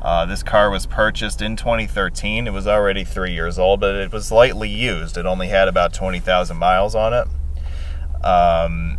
Uh, 0.00 0.24
this 0.24 0.42
car 0.42 0.70
was 0.70 0.86
purchased 0.86 1.42
in 1.42 1.56
2013. 1.56 2.46
It 2.46 2.52
was 2.52 2.66
already 2.66 3.04
three 3.04 3.32
years 3.32 3.58
old, 3.58 3.80
but 3.80 3.94
it 3.96 4.12
was 4.12 4.32
lightly 4.32 4.68
used. 4.68 5.18
It 5.18 5.26
only 5.26 5.48
had 5.48 5.68
about 5.68 5.92
20,000 5.92 6.56
miles 6.56 6.94
on 6.94 7.12
it. 7.12 8.24
Um, 8.24 8.96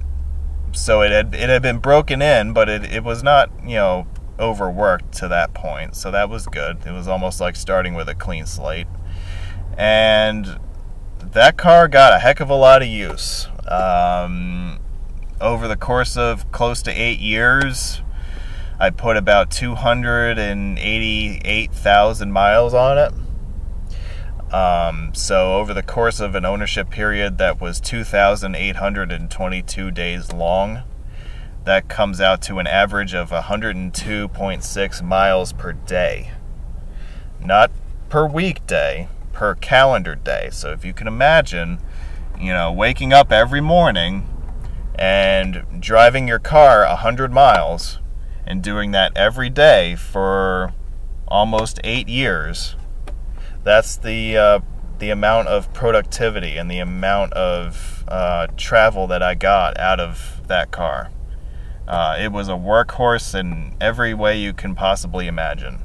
so 0.74 1.02
it 1.02 1.12
had 1.12 1.34
it 1.34 1.50
had 1.50 1.62
been 1.62 1.80
broken 1.80 2.22
in, 2.22 2.54
but 2.54 2.70
it, 2.70 2.86
it 2.86 3.04
was 3.04 3.24
not 3.24 3.50
you 3.64 3.76
know 3.76 4.08
overworked 4.40 5.12
to 5.14 5.28
that 5.28 5.54
point. 5.54 5.96
So 5.96 6.12
that 6.12 6.30
was 6.30 6.48
good. 6.48 6.86
It 6.86 6.92
was 6.92 7.08
almost 7.08 7.40
like 7.40 7.56
starting 7.56 7.94
with 7.94 8.10
a 8.10 8.16
clean 8.16 8.46
slate. 8.46 8.88
And 9.78 10.60
that 11.20 11.58
car 11.58 11.88
got 11.88 12.14
a 12.14 12.20
heck 12.20 12.40
of 12.40 12.50
a 12.50 12.56
lot 12.56 12.82
of 12.82 12.88
use. 12.88 13.48
Um, 13.68 14.80
over 15.40 15.68
the 15.68 15.78
course 15.78 16.18
of 16.18 16.52
close 16.52 16.82
to 16.84 16.92
eight 16.92 17.20
years, 17.20 18.02
I 18.80 18.90
put 18.90 19.16
about 19.16 19.52
288,000 19.52 22.32
miles 22.32 22.74
on 22.74 22.98
it. 22.98 23.14
Um, 24.52 25.16
so, 25.16 25.56
over 25.56 25.74
the 25.74 25.84
course 25.84 26.20
of 26.20 26.36
an 26.36 26.44
ownership 26.44 26.90
period 26.90 27.38
that 27.38 27.62
was 27.62 27.80
2,822 27.80 29.92
days 29.92 30.34
long, 30.34 30.84
that 31.64 31.88
comes 31.88 32.20
out 32.20 32.42
to 32.44 32.60
an 32.60 32.68
average 32.68 33.14
of 33.14 33.30
102.6 33.30 35.04
miles 35.04 35.54
per 35.54 35.72
day. 35.72 36.32
Not 37.40 37.72
per 38.10 38.28
weekday, 38.28 39.08
per 39.32 39.56
calendar 39.56 40.16
day. 40.16 40.50
So 40.52 40.72
if 40.72 40.84
you 40.84 40.94
can 40.94 41.08
imagine, 41.08 41.80
you 42.38 42.52
know, 42.52 42.74
waking 42.74 43.14
up 43.14 43.32
every 43.32 43.62
morning 43.62 44.28
and 44.96 45.64
driving 45.80 46.28
your 46.28 46.40
car 46.40 46.86
100 46.86 47.32
miles 47.32 48.00
and 48.46 48.62
doing 48.62 48.92
that 48.92 49.14
every 49.16 49.50
day 49.50 49.96
for 49.96 50.74
almost 51.28 51.80
8 51.86 52.10
years, 52.10 52.76
that's 53.64 53.98
the 53.98 54.38
uh, 54.38 54.60
the 55.00 55.10
amount 55.10 55.48
of 55.48 55.74
productivity 55.74 56.58
and 56.58 56.70
the 56.70 56.80
amount 56.80 57.34
of 57.34 58.04
uh, 58.08 58.48
travel 58.58 59.08
that 59.08 59.24
I 59.24 59.36
got 59.36 59.78
out 59.80 60.00
of 60.00 60.42
that 60.48 60.72
car. 60.72 61.10
Uh, 61.88 62.18
it 62.20 62.32
was 62.32 62.48
a 62.48 62.54
workhorse 62.54 63.38
in 63.38 63.76
every 63.82 64.14
way 64.14 64.40
you 64.40 64.54
can 64.54 64.76
possibly 64.76 65.28
imagine. 65.28 65.80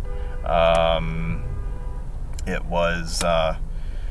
Um, 0.45 1.43
it 2.47 2.65
was 2.67 3.25
uh, 3.25 3.57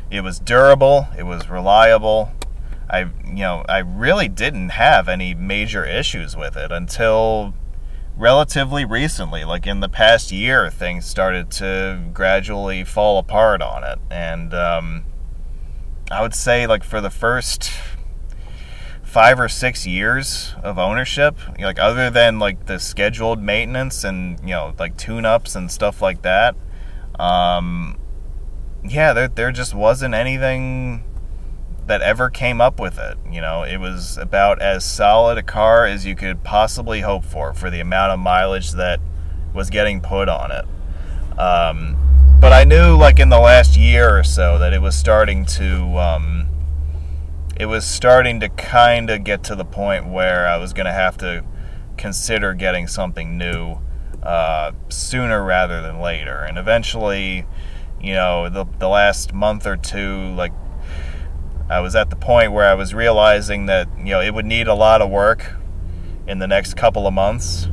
it 0.09 0.21
was 0.21 0.39
durable. 0.39 1.07
It 1.17 1.23
was 1.23 1.49
reliable. 1.49 2.31
I 2.89 3.01
you 3.25 3.43
know 3.43 3.65
I 3.69 3.79
really 3.79 4.27
didn't 4.27 4.69
have 4.69 5.07
any 5.07 5.33
major 5.33 5.85
issues 5.85 6.35
with 6.35 6.57
it 6.57 6.71
until 6.71 7.53
relatively 8.17 8.85
recently. 8.85 9.43
Like 9.43 9.67
in 9.67 9.79
the 9.79 9.89
past 9.89 10.31
year, 10.31 10.69
things 10.69 11.05
started 11.05 11.51
to 11.51 12.01
gradually 12.13 12.83
fall 12.83 13.17
apart 13.17 13.61
on 13.61 13.83
it, 13.83 13.99
and 14.09 14.53
um, 14.53 15.05
I 16.11 16.21
would 16.21 16.35
say 16.35 16.67
like 16.67 16.83
for 16.83 17.01
the 17.01 17.09
first 17.09 17.71
five 19.03 19.39
or 19.39 19.47
six 19.47 19.87
years 19.87 20.53
of 20.61 20.77
ownership, 20.77 21.37
like 21.59 21.79
other 21.79 22.09
than 22.09 22.39
like 22.39 22.65
the 22.65 22.79
scheduled 22.79 23.41
maintenance 23.41 24.03
and 24.03 24.39
you 24.41 24.47
know 24.47 24.73
like 24.77 24.97
tune-ups 24.97 25.55
and 25.55 25.71
stuff 25.71 26.01
like 26.01 26.21
that, 26.23 26.55
um, 27.19 27.97
yeah, 28.83 29.13
there 29.13 29.27
there 29.27 29.51
just 29.51 29.73
wasn't 29.73 30.13
anything 30.13 31.03
that 31.87 32.01
ever 32.01 32.29
came 32.29 32.61
up 32.61 32.79
with 32.79 32.97
it. 32.97 33.17
You 33.31 33.41
know, 33.41 33.63
it 33.63 33.77
was 33.77 34.17
about 34.17 34.61
as 34.61 34.83
solid 34.83 35.37
a 35.37 35.43
car 35.43 35.85
as 35.85 36.05
you 36.05 36.15
could 36.15 36.43
possibly 36.43 37.01
hope 37.01 37.23
for 37.23 37.53
for 37.53 37.69
the 37.69 37.79
amount 37.79 38.11
of 38.11 38.19
mileage 38.19 38.71
that 38.71 38.99
was 39.53 39.69
getting 39.69 40.01
put 40.01 40.29
on 40.29 40.51
it. 40.51 40.65
Um, 41.39 41.97
but 42.39 42.53
I 42.53 42.63
knew, 42.63 42.97
like 42.97 43.19
in 43.19 43.29
the 43.29 43.39
last 43.39 43.77
year 43.77 44.17
or 44.17 44.23
so, 44.23 44.57
that 44.57 44.73
it 44.73 44.81
was 44.81 44.95
starting 44.95 45.45
to. 45.45 45.97
Um, 45.97 46.47
it 47.57 47.67
was 47.67 47.85
starting 47.85 48.41
to 48.41 48.49
kind 48.49 49.09
of 49.09 49.23
get 49.23 49.43
to 49.45 49.55
the 49.55 49.63
point 49.63 50.07
where 50.07 50.45
I 50.45 50.57
was 50.57 50.73
going 50.73 50.87
to 50.87 50.91
have 50.91 51.17
to 51.19 51.45
consider 51.97 52.53
getting 52.53 52.85
something 52.85 53.37
new 53.37 53.77
uh, 54.21 54.73
sooner 54.89 55.43
rather 55.43 55.81
than 55.81 56.01
later. 56.01 56.39
And 56.39 56.57
eventually, 56.57 57.45
you 58.01 58.13
know, 58.13 58.49
the, 58.49 58.65
the 58.79 58.89
last 58.89 59.33
month 59.33 59.65
or 59.65 59.77
two, 59.77 60.33
like, 60.33 60.51
I 61.69 61.79
was 61.79 61.95
at 61.95 62.09
the 62.09 62.15
point 62.15 62.51
where 62.51 62.65
I 62.65 62.73
was 62.73 62.93
realizing 62.93 63.65
that, 63.65 63.87
you 63.97 64.11
know, 64.11 64.21
it 64.21 64.33
would 64.33 64.45
need 64.45 64.67
a 64.67 64.75
lot 64.75 65.01
of 65.01 65.09
work 65.09 65.55
in 66.27 66.39
the 66.39 66.47
next 66.47 66.75
couple 66.75 67.07
of 67.07 67.13
months. 67.13 67.67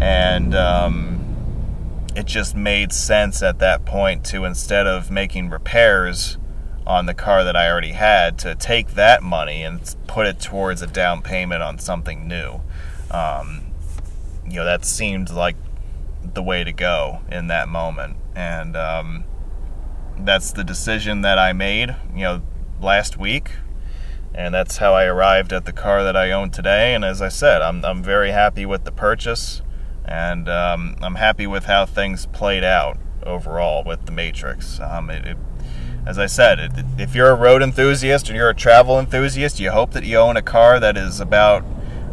And 0.00 0.54
um, 0.54 2.04
it 2.16 2.26
just 2.26 2.54
made 2.54 2.92
sense 2.92 3.42
at 3.42 3.58
that 3.58 3.84
point 3.84 4.24
to, 4.26 4.44
instead 4.44 4.86
of 4.86 5.10
making 5.10 5.50
repairs, 5.50 6.38
on 6.86 7.06
the 7.06 7.14
car 7.14 7.44
that 7.44 7.56
I 7.56 7.70
already 7.70 7.92
had 7.92 8.38
to 8.40 8.54
take 8.54 8.90
that 8.90 9.22
money 9.22 9.62
and 9.62 9.94
put 10.06 10.26
it 10.26 10.38
towards 10.40 10.82
a 10.82 10.86
down 10.86 11.22
payment 11.22 11.62
on 11.62 11.78
something 11.78 12.28
new. 12.28 12.60
Um, 13.10 13.72
you 14.46 14.56
know, 14.56 14.64
that 14.64 14.84
seemed 14.84 15.30
like 15.30 15.56
the 16.22 16.42
way 16.42 16.64
to 16.64 16.72
go 16.72 17.20
in 17.30 17.46
that 17.46 17.68
moment. 17.68 18.16
And 18.34 18.76
um, 18.76 19.24
that's 20.18 20.52
the 20.52 20.64
decision 20.64 21.22
that 21.22 21.38
I 21.38 21.52
made, 21.52 21.96
you 22.14 22.22
know, 22.22 22.42
last 22.84 23.18
week. 23.18 23.50
And 24.34 24.54
that's 24.54 24.78
how 24.78 24.94
I 24.94 25.04
arrived 25.04 25.52
at 25.52 25.64
the 25.64 25.72
car 25.72 26.04
that 26.04 26.16
I 26.16 26.30
own 26.30 26.50
today. 26.50 26.94
And 26.94 27.04
as 27.04 27.22
I 27.22 27.28
said, 27.28 27.62
I'm, 27.62 27.84
I'm 27.84 28.02
very 28.02 28.30
happy 28.30 28.66
with 28.66 28.84
the 28.84 28.92
purchase. 28.92 29.62
And 30.04 30.48
um, 30.48 30.96
I'm 31.00 31.14
happy 31.16 31.46
with 31.46 31.64
how 31.64 31.86
things 31.86 32.26
played 32.26 32.64
out 32.64 32.98
overall 33.24 33.84
with 33.84 34.06
the 34.06 34.12
Matrix. 34.12 34.80
Um, 34.80 35.08
it, 35.10 35.24
it 35.26 35.36
as 36.06 36.18
I 36.18 36.26
said, 36.26 36.84
if 36.98 37.14
you're 37.14 37.30
a 37.30 37.34
road 37.34 37.62
enthusiast 37.62 38.30
or 38.30 38.34
you're 38.34 38.50
a 38.50 38.54
travel 38.54 38.98
enthusiast, 38.98 39.58
you 39.58 39.70
hope 39.70 39.92
that 39.92 40.04
you 40.04 40.18
own 40.18 40.36
a 40.36 40.42
car 40.42 40.78
that 40.78 40.98
is 40.98 41.18
about 41.18 41.64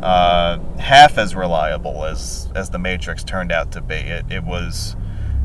uh, 0.02 0.60
half 0.80 1.18
as 1.18 1.36
reliable 1.36 2.06
as 2.06 2.50
as 2.56 2.70
the 2.70 2.80
Matrix 2.80 3.24
turned 3.24 3.52
out 3.52 3.72
to 3.74 3.82
be. 3.82 3.96
It, 3.96 4.26
it 4.30 4.44
was 4.46 4.96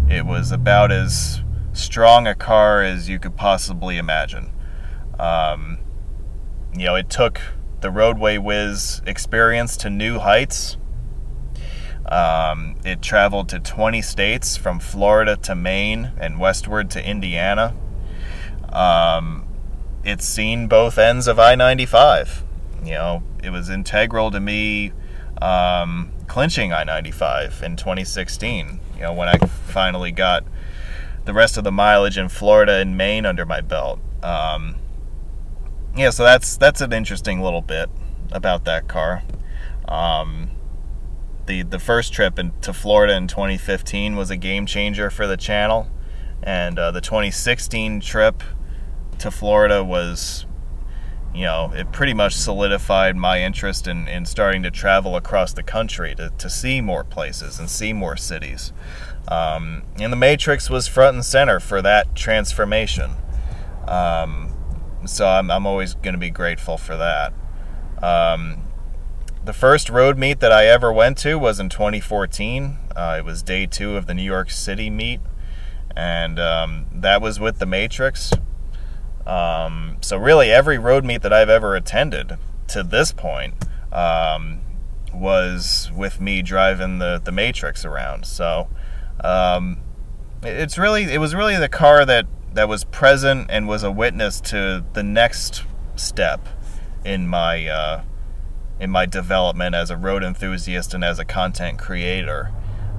it 0.09 0.25
was 0.25 0.53
about 0.53 0.93
as 0.93 1.43
strong 1.73 2.29
a 2.29 2.35
car 2.35 2.83
as 2.83 3.09
you 3.09 3.19
could 3.19 3.37
possibly 3.37 3.99
imagine. 3.99 4.53
Um, 5.19 5.79
you 6.77 6.85
know, 6.85 6.95
it 6.95 7.09
took 7.09 7.41
the 7.81 7.91
Roadway 7.91 8.39
Wiz 8.39 9.03
experience 9.07 9.77
to 9.79 9.91
new 9.91 10.19
heights. 10.19 10.77
Um, 12.07 12.77
it 12.85 13.03
traveled 13.03 13.49
to 13.51 13.59
20 13.59 14.01
states 14.03 14.57
from 14.57 14.79
Florida 14.79 15.37
to 15.39 15.55
Maine 15.55 16.13
and 16.19 16.39
westward 16.39 16.91
to 16.91 17.05
Indiana. 17.05 17.75
Um, 18.73 19.47
it's 20.05 20.27
seen 20.27 20.69
both 20.69 20.99
ends 20.99 21.27
of 21.27 21.39
I 21.39 21.55
95. 21.55 22.45
You 22.85 22.93
know, 22.93 23.23
it 23.43 23.51
was 23.51 23.69
integral 23.69 24.31
to 24.31 24.39
me 24.39 24.93
um, 25.43 26.13
clinching 26.29 26.73
I 26.73 26.85
95 26.85 27.63
in 27.65 27.77
2016. 27.77 28.81
You 28.95 29.03
know, 29.03 29.13
when 29.13 29.29
I 29.29 29.39
finally 29.39 30.13
got 30.13 30.45
the 31.25 31.35
rest 31.35 31.57
of 31.59 31.65
the 31.65 31.73
mileage 31.73 32.17
in 32.17 32.29
Florida 32.29 32.75
and 32.75 32.97
Maine 32.97 33.27
under 33.27 33.45
my 33.45 33.61
belt. 33.61 33.99
Um, 34.23 34.77
yeah, 35.97 36.11
so 36.11 36.25
that's 36.25 36.57
that's 36.57 36.81
an 36.81 36.93
interesting 36.93 37.41
little 37.41 37.63
bit 37.63 37.89
about 38.31 38.65
that 38.65 38.87
car. 38.87 39.23
Um, 39.89 40.51
the 41.47 41.63
the 41.63 41.79
first 41.79 42.13
trip 42.13 42.39
in, 42.39 42.53
to 42.61 42.73
Florida 42.73 43.17
in 43.17 43.29
2015 43.29 44.17
was 44.17 44.31
a 44.31 44.37
game 44.37 44.67
changer 44.67 45.11
for 45.11 45.27
the 45.27 45.37
channel, 45.37 45.89
and 46.43 46.79
uh, 46.79 46.91
the 46.91 47.01
2016 47.01 48.01
trip 48.01 48.43
to 49.19 49.31
Florida 49.31 49.83
was, 49.83 50.45
you 51.35 51.43
know, 51.43 51.73
it 51.75 51.93
pretty 51.93 52.13
much 52.13 52.35
solidified 52.35 53.17
my 53.17 53.43
interest 53.43 53.87
in, 53.87 54.07
in 54.09 54.27
starting 54.27 54.63
to 54.63 54.71
travel 54.71 55.17
across 55.17 55.55
the 55.55 55.63
country 55.63 56.15
to, 56.17 56.31
to 56.37 56.51
see 56.51 56.83
more 56.83 57.05
places 57.05 57.59
and 57.59 57.71
see 57.71 57.95
more 57.95 58.17
cities. 58.17 58.73
Um, 59.29 59.85
and 59.99 60.13
the 60.13 60.17
Matrix 60.17 60.69
was 60.69 60.87
front 60.87 61.15
and 61.15 61.25
center 61.25 61.59
for 61.59 61.81
that 61.83 62.15
transformation. 62.15 63.13
Um, 63.89 64.46
so 65.05 65.29
I'm, 65.29 65.51
I'm 65.51 65.67
always 65.67 65.95
going 65.95 66.15
to 66.15 66.19
be 66.19 66.31
grateful 66.31 66.79
for 66.79 66.97
that. 66.97 67.33
Um, 68.03 68.63
the 69.45 69.53
first 69.53 69.89
road 69.89 70.19
meet 70.19 70.41
that 70.41 70.53
I 70.53 70.67
ever 70.67 70.93
went 70.93 71.19
to 71.19 71.37
was 71.37 71.61
in 71.61 71.69
2014. 71.69 72.79
Uh, 72.97 73.17
it 73.19 73.25
was 73.25 73.43
day 73.43 73.67
two 73.67 73.97
of 73.97 74.07
the 74.07 74.15
New 74.15 74.23
York 74.23 74.51
City 74.51 74.91
meet, 74.91 75.21
and 75.97 76.39
um, 76.41 76.87
that 76.93 77.23
was 77.23 77.39
with 77.39 77.59
the 77.59 77.67
Matrix. 77.67 78.33
Um, 79.27 79.99
so 80.01 80.17
really, 80.17 80.51
every 80.51 80.79
road 80.79 81.05
meet 81.05 81.23
that 81.23 81.33
I've 81.33 81.49
ever 81.49 81.77
attended 81.77 82.39
to 82.69 82.83
this 82.83 83.13
point 83.13 83.55
um, 83.93 84.61
was 85.13 85.91
with 85.95 86.21
me 86.21 86.43
driving 86.43 86.99
the 86.99 87.21
the 87.23 87.33
Matrix 87.33 87.85
around. 87.85 88.27
So 88.27 88.69
um, 89.23 89.79
it's 90.43 90.79
really 90.79 91.05
it 91.05 91.19
was 91.19 91.35
really 91.35 91.57
the 91.57 91.69
car 91.69 92.05
that 92.05 92.27
that 92.57 92.69
was 92.69 92.85
present 92.85 93.47
and 93.51 93.69
was 93.69 93.83
a 93.83 93.91
witness 93.91 94.41
to 94.41 94.85
the 94.95 95.03
next 95.03 95.63
step 95.95 96.49
in 97.05 97.29
my 97.29 97.67
uh, 97.67 98.03
in 98.81 98.91
my 98.91 99.07
development 99.07 99.75
as 99.75 99.91
a 99.91 99.97
road 99.97 100.25
enthusiast 100.25 100.95
and 100.95 101.05
as 101.05 101.19
a 101.19 101.25
content 101.25 101.79
creator. 101.79 102.51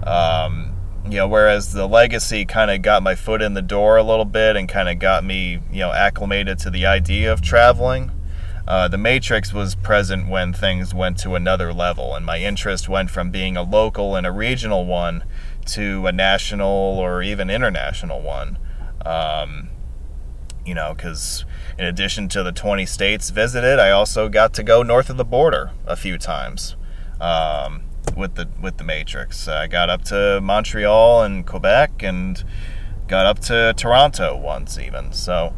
Um, 0.04 0.76
you 1.06 1.18
know, 1.18 1.28
whereas 1.28 1.74
the 1.74 1.88
legacy 1.88 2.46
kind 2.46 2.70
of 2.70 2.82
got 2.82 3.02
my 3.02 3.16
foot 3.16 3.42
in 3.42 3.54
the 3.54 3.62
door 3.62 3.98
a 3.98 4.04
little 4.04 4.26
bit 4.26 4.56
and 4.56 4.70
kind 4.70 4.90
of 4.90 5.00
got 5.00 5.24
me, 5.24 5.60
you 5.72 5.80
know, 5.80 5.92
acclimated 5.92 6.60
to 6.60 6.70
the 6.70 6.86
idea 6.86 7.32
of 7.32 7.42
traveling. 7.42 8.12
Uh, 8.68 8.88
the 8.88 8.98
Matrix 8.98 9.54
was 9.54 9.76
present 9.76 10.28
when 10.28 10.52
things 10.52 10.94
went 10.94 11.18
to 11.20 11.36
another 11.36 11.74
level, 11.74 12.14
and 12.14 12.26
my 12.26 12.38
interest 12.38 12.90
went 12.90 13.10
from 13.10 13.32
being 13.32 13.56
a 13.56 13.64
local 13.64 14.16
and 14.16 14.28
a 14.28 14.32
regional 14.32 14.86
one 14.86 15.24
to 15.66 16.06
a 16.06 16.12
national 16.12 16.68
or 16.68 17.24
even 17.24 17.50
international 17.50 18.22
one. 18.22 18.58
Um, 19.08 19.70
you 20.66 20.76
know, 20.76 20.94
because 20.94 21.46
in 21.80 21.86
addition 21.86 22.28
to 22.30 22.44
the 22.44 22.52
20 22.52 22.86
states 22.86 23.30
visited, 23.30 23.80
I 23.80 23.92
also 23.92 24.28
got 24.28 24.54
to 24.56 24.64
go 24.64 24.84
north 24.84 25.10
of 25.10 25.16
the 25.16 25.24
border 25.24 25.72
a 25.86 25.96
few 25.96 26.18
times 26.18 26.76
um, 27.22 27.84
with 28.18 28.36
the 28.36 28.50
with 28.62 28.78
the 28.78 28.84
Matrix. 28.84 29.48
I 29.48 29.68
got 29.68 29.90
up 29.90 30.04
to 30.06 30.42
Montreal 30.42 31.24
and 31.24 31.48
Quebec, 31.48 32.04
and 32.04 32.44
got 33.08 33.26
up 33.26 33.40
to 33.40 33.74
Toronto 33.78 34.36
once 34.36 34.78
even. 34.78 35.14
So, 35.14 35.54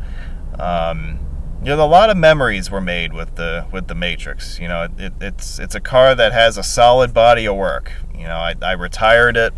um, 0.60 1.20
you 1.62 1.76
know, 1.76 1.84
a 1.84 1.88
lot 1.88 2.10
of 2.10 2.18
memories 2.18 2.70
were 2.70 2.82
made 2.82 3.14
with 3.14 3.36
the 3.36 3.66
with 3.72 3.88
the 3.88 3.96
Matrix. 3.96 4.60
You 4.60 4.68
know, 4.68 4.88
it, 4.98 5.14
it's 5.20 5.60
it's 5.60 5.76
a 5.76 5.82
car 5.82 6.16
that 6.16 6.32
has 6.34 6.58
a 6.58 6.64
solid 6.64 7.14
body 7.14 7.46
of 7.46 7.56
work. 7.56 7.92
You 8.14 8.26
know, 8.26 8.38
I, 8.38 8.56
I 8.62 8.74
retired 8.74 9.38
it 9.38 9.54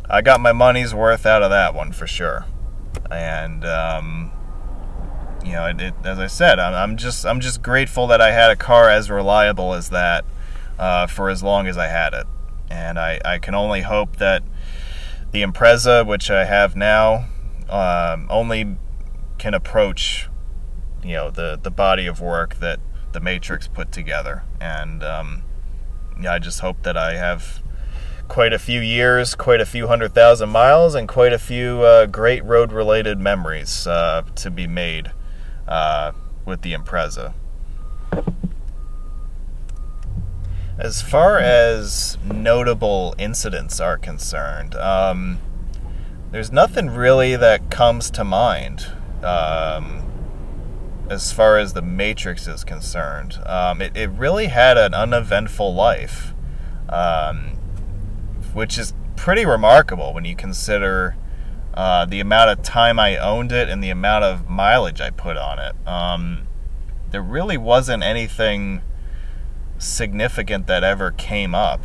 I 0.08 0.22
got 0.22 0.40
my 0.40 0.52
money's 0.52 0.94
worth 0.94 1.26
out 1.26 1.42
of 1.42 1.50
that 1.50 1.74
one 1.74 1.90
for 1.92 2.06
sure. 2.06 2.46
And, 3.10 3.64
um, 3.64 4.30
you 5.44 5.52
know, 5.52 5.66
it, 5.66 5.80
it, 5.80 5.94
as 6.04 6.18
I 6.18 6.28
said, 6.28 6.58
I'm, 6.58 6.74
I'm, 6.74 6.96
just 6.96 7.26
I'm 7.26 7.40
just 7.40 7.62
grateful 7.62 8.06
that 8.08 8.20
I 8.20 8.32
had 8.32 8.50
a 8.50 8.56
car 8.56 8.88
as 8.88 9.10
reliable 9.10 9.74
as 9.74 9.90
that 9.90 10.24
uh, 10.78 11.06
for 11.06 11.30
as 11.30 11.42
long 11.42 11.66
as 11.66 11.76
I 11.76 11.88
had 11.88 12.14
it. 12.14 12.26
And 12.70 12.98
I, 12.98 13.20
I 13.24 13.38
can 13.38 13.54
only 13.54 13.82
hope 13.82 14.16
that 14.16 14.42
the 15.32 15.42
Impreza, 15.42 16.06
which 16.06 16.30
I 16.30 16.44
have 16.44 16.76
now, 16.76 17.26
um, 17.68 18.26
only 18.30 18.76
can 19.38 19.54
approach 19.54 20.28
you 21.04 21.12
know 21.14 21.30
the 21.30 21.58
the 21.62 21.70
body 21.70 22.06
of 22.06 22.20
work 22.20 22.56
that 22.56 22.80
the 23.12 23.20
Matrix 23.20 23.68
put 23.68 23.92
together, 23.92 24.42
and 24.60 25.04
um, 25.04 25.42
yeah, 26.20 26.32
I 26.32 26.38
just 26.38 26.60
hope 26.60 26.82
that 26.82 26.96
I 26.96 27.16
have 27.16 27.62
quite 28.26 28.52
a 28.52 28.58
few 28.58 28.80
years, 28.80 29.34
quite 29.34 29.60
a 29.60 29.66
few 29.66 29.86
hundred 29.86 30.14
thousand 30.14 30.48
miles, 30.48 30.94
and 30.94 31.06
quite 31.06 31.32
a 31.32 31.38
few 31.38 31.82
uh, 31.82 32.06
great 32.06 32.44
road-related 32.44 33.18
memories 33.18 33.86
uh, 33.86 34.22
to 34.34 34.50
be 34.50 34.66
made 34.66 35.12
uh, 35.68 36.12
with 36.44 36.62
the 36.62 36.72
Impreza. 36.72 37.34
As 40.76 41.02
far 41.02 41.38
as 41.38 42.18
notable 42.24 43.14
incidents 43.16 43.78
are 43.78 43.96
concerned, 43.96 44.74
um, 44.74 45.38
there's 46.32 46.50
nothing 46.50 46.90
really 46.90 47.36
that 47.36 47.70
comes 47.70 48.10
to 48.10 48.24
mind. 48.24 48.88
Um, 49.22 50.02
as 51.08 51.32
far 51.32 51.58
as 51.58 51.72
the 51.72 51.82
Matrix 51.82 52.46
is 52.46 52.64
concerned. 52.64 53.38
Um, 53.46 53.82
it, 53.82 53.96
it 53.96 54.10
really 54.10 54.46
had 54.46 54.78
an 54.78 54.94
uneventful 54.94 55.74
life, 55.74 56.32
um, 56.88 57.56
which 58.52 58.78
is 58.78 58.94
pretty 59.16 59.44
remarkable 59.44 60.14
when 60.14 60.24
you 60.24 60.34
consider 60.34 61.16
uh, 61.74 62.06
the 62.06 62.20
amount 62.20 62.50
of 62.50 62.62
time 62.62 62.98
I 62.98 63.16
owned 63.16 63.52
it 63.52 63.68
and 63.68 63.82
the 63.82 63.90
amount 63.90 64.24
of 64.24 64.48
mileage 64.48 65.00
I 65.00 65.10
put 65.10 65.36
on 65.36 65.58
it. 65.58 65.74
Um, 65.86 66.46
there 67.10 67.22
really 67.22 67.58
wasn't 67.58 68.02
anything 68.02 68.82
significant 69.78 70.66
that 70.68 70.84
ever 70.84 71.10
came 71.10 71.54
up 71.54 71.82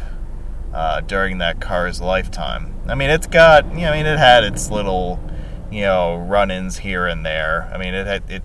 uh, 0.74 1.02
during 1.02 1.40
that 1.40 1.60
car's 1.60 2.02
lifetime. 2.02 2.76
I 2.88 2.96
mean, 2.96 3.10
it's 3.10 3.28
got, 3.28 3.66
you 3.74 3.82
know, 3.82 3.92
I 3.92 3.98
mean, 3.98 4.06
it 4.06 4.20
had 4.20 4.44
its 4.44 4.72
little, 4.72 5.20
you 5.72 5.82
know, 5.82 6.18
run-ins 6.18 6.80
here 6.80 7.06
and 7.06 7.26
there. 7.26 7.70
I 7.74 7.78
mean, 7.78 7.94
it 7.94 8.08
had 8.08 8.30
it 8.30 8.44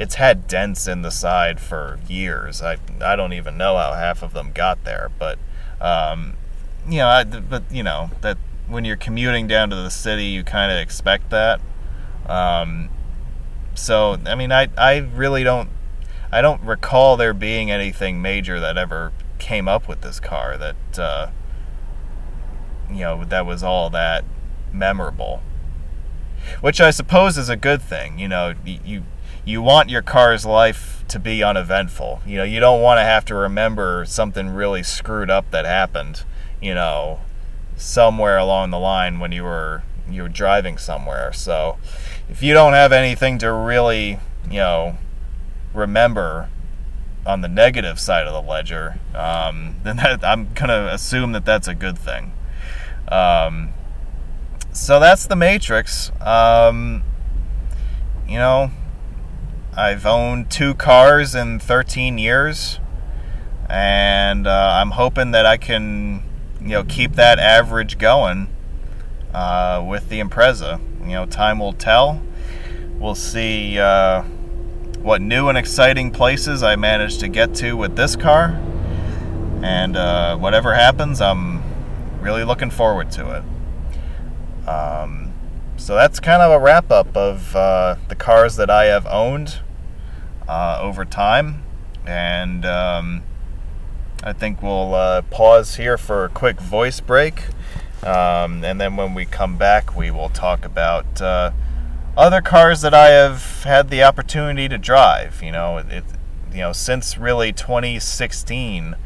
it's 0.00 0.14
had 0.14 0.46
dents 0.46 0.88
in 0.88 1.02
the 1.02 1.10
side 1.10 1.60
for 1.60 1.98
years. 2.08 2.62
I 2.62 2.78
I 3.02 3.16
don't 3.16 3.34
even 3.34 3.58
know 3.58 3.76
how 3.76 3.92
half 3.92 4.22
of 4.22 4.32
them 4.32 4.50
got 4.50 4.82
there, 4.84 5.10
but 5.18 5.38
um, 5.78 6.38
you 6.88 6.98
know, 6.98 7.08
I, 7.08 7.24
but 7.24 7.64
you 7.70 7.82
know 7.82 8.10
that 8.22 8.38
when 8.66 8.86
you're 8.86 8.96
commuting 8.96 9.46
down 9.46 9.68
to 9.68 9.76
the 9.76 9.90
city, 9.90 10.24
you 10.24 10.42
kind 10.42 10.72
of 10.72 10.78
expect 10.78 11.28
that. 11.30 11.60
Um, 12.24 12.88
so 13.74 14.16
I 14.24 14.34
mean, 14.36 14.50
I 14.50 14.68
I 14.78 14.96
really 14.96 15.44
don't 15.44 15.68
I 16.32 16.40
don't 16.40 16.62
recall 16.62 17.18
there 17.18 17.34
being 17.34 17.70
anything 17.70 18.22
major 18.22 18.58
that 18.58 18.78
ever 18.78 19.12
came 19.38 19.68
up 19.68 19.86
with 19.86 20.00
this 20.00 20.18
car 20.18 20.56
that 20.56 20.98
uh, 20.98 21.30
you 22.88 23.00
know 23.00 23.22
that 23.26 23.44
was 23.44 23.62
all 23.62 23.90
that 23.90 24.24
memorable. 24.72 25.42
Which 26.62 26.80
I 26.80 26.90
suppose 26.90 27.36
is 27.36 27.50
a 27.50 27.56
good 27.56 27.82
thing. 27.82 28.18
You 28.18 28.28
know, 28.28 28.54
you 28.64 29.04
you 29.44 29.62
want 29.62 29.88
your 29.88 30.02
car's 30.02 30.44
life 30.44 31.04
to 31.08 31.18
be 31.18 31.42
uneventful. 31.42 32.20
You 32.26 32.38
know, 32.38 32.44
you 32.44 32.60
don't 32.60 32.82
want 32.82 32.98
to 32.98 33.02
have 33.02 33.24
to 33.26 33.34
remember 33.34 34.04
something 34.06 34.50
really 34.50 34.82
screwed 34.82 35.30
up 35.30 35.50
that 35.50 35.64
happened, 35.64 36.24
you 36.60 36.74
know, 36.74 37.20
somewhere 37.76 38.38
along 38.38 38.70
the 38.70 38.78
line 38.78 39.18
when 39.18 39.32
you 39.32 39.44
were 39.44 39.82
you 40.08 40.22
were 40.22 40.28
driving 40.28 40.78
somewhere. 40.78 41.32
So, 41.32 41.78
if 42.28 42.42
you 42.42 42.52
don't 42.54 42.72
have 42.72 42.92
anything 42.92 43.38
to 43.38 43.52
really, 43.52 44.18
you 44.50 44.58
know, 44.58 44.98
remember 45.74 46.48
on 47.26 47.42
the 47.42 47.48
negative 47.48 48.00
side 48.00 48.26
of 48.26 48.32
the 48.32 48.48
ledger, 48.48 48.98
um, 49.14 49.76
then 49.82 49.96
that, 49.96 50.24
I'm 50.24 50.52
gonna 50.54 50.88
assume 50.92 51.32
that 51.32 51.44
that's 51.44 51.68
a 51.68 51.74
good 51.74 51.98
thing. 51.98 52.32
Um, 53.08 53.74
so 54.72 55.00
that's 55.00 55.26
the 55.26 55.36
Matrix. 55.36 56.12
Um, 56.20 57.02
you 58.28 58.38
know, 58.38 58.70
I've 59.76 60.04
owned 60.04 60.50
two 60.50 60.74
cars 60.74 61.34
in 61.36 61.60
13 61.60 62.18
years, 62.18 62.80
and 63.68 64.46
uh, 64.46 64.72
I'm 64.74 64.92
hoping 64.92 65.30
that 65.30 65.46
I 65.46 65.58
can, 65.58 66.24
you 66.60 66.70
know, 66.70 66.82
keep 66.82 67.14
that 67.14 67.38
average 67.38 67.96
going 67.96 68.48
uh, 69.32 69.84
with 69.88 70.08
the 70.08 70.20
Impreza. 70.20 70.80
You 71.02 71.12
know, 71.12 71.26
time 71.26 71.60
will 71.60 71.72
tell. 71.72 72.20
We'll 72.98 73.14
see 73.14 73.78
uh, 73.78 74.22
what 75.02 75.22
new 75.22 75.48
and 75.48 75.56
exciting 75.56 76.10
places 76.10 76.64
I 76.64 76.74
manage 76.74 77.18
to 77.18 77.28
get 77.28 77.54
to 77.56 77.76
with 77.76 77.94
this 77.94 78.16
car, 78.16 78.60
and 79.62 79.96
uh, 79.96 80.36
whatever 80.36 80.74
happens, 80.74 81.20
I'm 81.20 81.62
really 82.20 82.42
looking 82.42 82.70
forward 82.70 83.12
to 83.12 83.36
it. 83.36 84.68
Um, 84.68 85.19
so 85.80 85.94
that's 85.94 86.20
kind 86.20 86.42
of 86.42 86.52
a 86.52 86.58
wrap 86.58 86.90
up 86.90 87.16
of 87.16 87.56
uh, 87.56 87.96
the 88.08 88.14
cars 88.14 88.56
that 88.56 88.68
I 88.68 88.84
have 88.84 89.06
owned 89.06 89.60
uh, 90.46 90.78
over 90.80 91.06
time. 91.06 91.62
And 92.06 92.66
um, 92.66 93.22
I 94.22 94.34
think 94.34 94.62
we'll 94.62 94.94
uh, 94.94 95.22
pause 95.22 95.76
here 95.76 95.96
for 95.96 96.26
a 96.26 96.28
quick 96.28 96.60
voice 96.60 97.00
break. 97.00 97.44
Um, 98.02 98.62
and 98.62 98.78
then 98.78 98.96
when 98.96 99.14
we 99.14 99.24
come 99.24 99.56
back, 99.56 99.96
we 99.96 100.10
will 100.10 100.28
talk 100.28 100.66
about 100.66 101.22
uh, 101.22 101.52
other 102.14 102.42
cars 102.42 102.82
that 102.82 102.92
I 102.92 103.08
have 103.08 103.62
had 103.64 103.88
the 103.88 104.02
opportunity 104.02 104.68
to 104.68 104.76
drive. 104.76 105.42
You 105.42 105.52
know, 105.52 105.78
it, 105.78 106.04
you 106.52 106.58
know, 106.58 106.72
since 106.72 107.16
really 107.16 107.54
2016, 107.54 108.96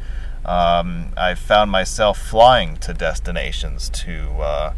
um, 0.44 1.12
I've 1.16 1.38
found 1.38 1.70
myself 1.70 2.18
flying 2.18 2.76
to 2.78 2.92
destinations 2.92 3.88
to 3.90 4.28
uh, 4.40 4.74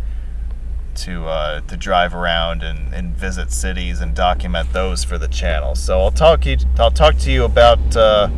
to 0.96 1.26
uh, 1.26 1.61
to 1.62 1.76
drive 1.76 2.14
around 2.14 2.62
and, 2.62 2.92
and 2.94 3.16
visit 3.16 3.50
cities 3.50 4.00
and 4.00 4.14
document 4.14 4.72
those 4.72 5.04
for 5.04 5.18
the 5.18 5.28
channel. 5.28 5.74
So 5.74 6.00
I'll 6.00 6.11
talk 6.11 6.46
you 6.46 6.56
I'll 6.78 6.90
talk 6.90 7.16
to 7.18 7.30
you 7.30 7.44
about 7.44 7.96
uh, 7.96 8.28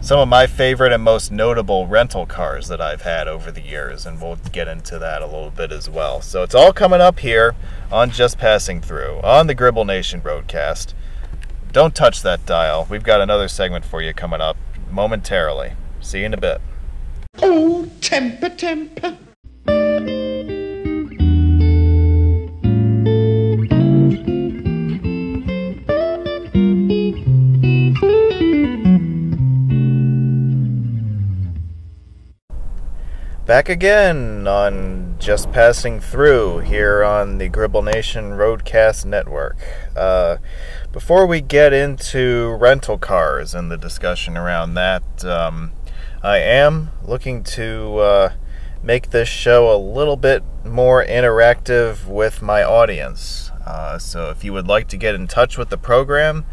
some 0.00 0.20
of 0.20 0.28
my 0.28 0.46
favorite 0.46 0.92
and 0.92 1.02
most 1.02 1.32
notable 1.32 1.86
rental 1.86 2.24
cars 2.24 2.68
that 2.68 2.80
I've 2.80 3.02
had 3.02 3.28
over 3.28 3.50
the 3.50 3.60
years, 3.60 4.06
and 4.06 4.20
we'll 4.20 4.36
get 4.52 4.68
into 4.68 4.98
that 4.98 5.22
a 5.22 5.26
little 5.26 5.50
bit 5.50 5.72
as 5.72 5.90
well. 5.90 6.20
So 6.20 6.42
it's 6.42 6.54
all 6.54 6.72
coming 6.72 7.00
up 7.00 7.18
here 7.20 7.54
on 7.90 8.10
Just 8.10 8.38
Passing 8.38 8.80
Through 8.80 9.20
on 9.22 9.48
the 9.48 9.54
Gribble 9.54 9.84
Nation 9.84 10.20
broadcast. 10.20 10.94
Don't 11.72 11.94
touch 11.94 12.22
that 12.22 12.46
dial. 12.46 12.86
We've 12.88 13.02
got 13.02 13.20
another 13.20 13.48
segment 13.48 13.84
for 13.84 14.00
you 14.00 14.14
coming 14.14 14.40
up 14.40 14.56
momentarily. 14.90 15.72
See 16.00 16.20
you 16.20 16.26
in 16.26 16.34
a 16.34 16.38
bit. 16.38 16.60
Oh, 17.42 17.90
temper, 18.00 18.48
temper. 18.48 19.18
Back 33.48 33.70
again 33.70 34.46
on 34.46 35.16
Just 35.18 35.50
Passing 35.52 36.00
Through 36.00 36.58
here 36.58 37.02
on 37.02 37.38
the 37.38 37.48
Gribble 37.48 37.80
Nation 37.80 38.32
Roadcast 38.32 39.06
Network. 39.06 39.56
Uh, 39.96 40.36
before 40.92 41.24
we 41.24 41.40
get 41.40 41.72
into 41.72 42.58
rental 42.60 42.98
cars 42.98 43.54
and 43.54 43.70
the 43.70 43.78
discussion 43.78 44.36
around 44.36 44.74
that, 44.74 45.24
um, 45.24 45.72
I 46.22 46.40
am 46.40 46.90
looking 47.02 47.42
to 47.44 47.96
uh, 47.96 48.32
make 48.82 49.12
this 49.12 49.30
show 49.30 49.74
a 49.74 49.80
little 49.80 50.16
bit 50.18 50.42
more 50.62 51.02
interactive 51.02 52.06
with 52.06 52.42
my 52.42 52.62
audience. 52.62 53.50
Uh, 53.64 53.96
so 53.96 54.28
if 54.28 54.44
you 54.44 54.52
would 54.52 54.66
like 54.66 54.88
to 54.88 54.98
get 54.98 55.14
in 55.14 55.26
touch 55.26 55.56
with 55.56 55.70
the 55.70 55.78
program 55.78 56.44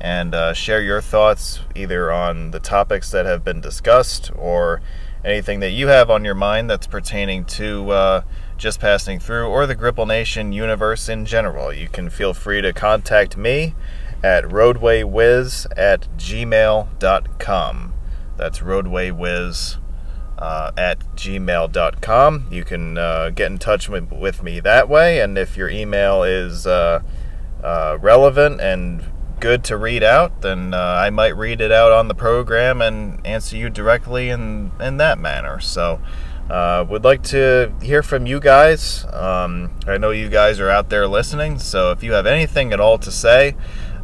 and 0.00 0.34
uh, 0.34 0.54
share 0.54 0.80
your 0.80 1.02
thoughts 1.02 1.60
either 1.74 2.10
on 2.10 2.52
the 2.52 2.60
topics 2.60 3.10
that 3.10 3.26
have 3.26 3.44
been 3.44 3.60
discussed 3.60 4.30
or 4.34 4.80
anything 5.24 5.60
that 5.60 5.70
you 5.70 5.88
have 5.88 6.10
on 6.10 6.24
your 6.24 6.34
mind 6.34 6.70
that's 6.70 6.86
pertaining 6.86 7.44
to 7.44 7.90
uh, 7.90 8.22
just 8.56 8.80
passing 8.80 9.18
through 9.18 9.46
or 9.46 9.66
the 9.66 9.74
Gribble 9.74 10.06
Nation 10.06 10.52
universe 10.52 11.08
in 11.08 11.26
general. 11.26 11.72
You 11.72 11.88
can 11.88 12.10
feel 12.10 12.34
free 12.34 12.60
to 12.60 12.72
contact 12.72 13.36
me 13.36 13.74
at 14.22 14.44
roadwaywiz 14.44 15.66
at 15.76 16.08
gmail.com. 16.16 17.94
That's 18.36 18.58
roadwaywiz 18.60 19.76
uh, 20.38 20.70
at 20.76 20.98
gmail.com. 21.16 22.46
You 22.50 22.64
can 22.64 22.98
uh, 22.98 23.30
get 23.30 23.50
in 23.50 23.58
touch 23.58 23.88
with, 23.88 24.12
with, 24.12 24.42
me 24.42 24.60
that 24.60 24.88
way, 24.88 25.20
and 25.20 25.36
if 25.36 25.56
your 25.56 25.68
email 25.68 26.22
is 26.22 26.66
uh, 26.66 27.02
uh 27.62 27.98
relevant 28.00 28.60
and 28.60 29.04
good 29.40 29.64
to 29.64 29.76
read 29.76 30.02
out, 30.02 30.42
then 30.42 30.74
uh, 30.74 30.78
I 30.78 31.10
might 31.10 31.36
read 31.36 31.60
it 31.60 31.72
out 31.72 31.92
on 31.92 32.08
the 32.08 32.14
program 32.14 32.82
and 32.82 33.24
answer 33.26 33.56
you 33.56 33.70
directly 33.70 34.30
in 34.30 34.72
in 34.80 34.96
that 34.98 35.18
manner. 35.18 35.60
So, 35.60 36.00
uh, 36.50 36.84
would 36.88 37.04
like 37.04 37.22
to 37.24 37.72
hear 37.82 38.02
from 38.02 38.26
you 38.26 38.40
guys. 38.40 39.04
Um, 39.12 39.72
I 39.86 39.98
know 39.98 40.10
you 40.10 40.28
guys 40.28 40.60
are 40.60 40.70
out 40.70 40.90
there 40.90 41.06
listening, 41.06 41.58
so 41.58 41.90
if 41.90 42.02
you 42.02 42.12
have 42.12 42.26
anything 42.26 42.72
at 42.72 42.80
all 42.80 42.98
to 42.98 43.10
say 43.10 43.54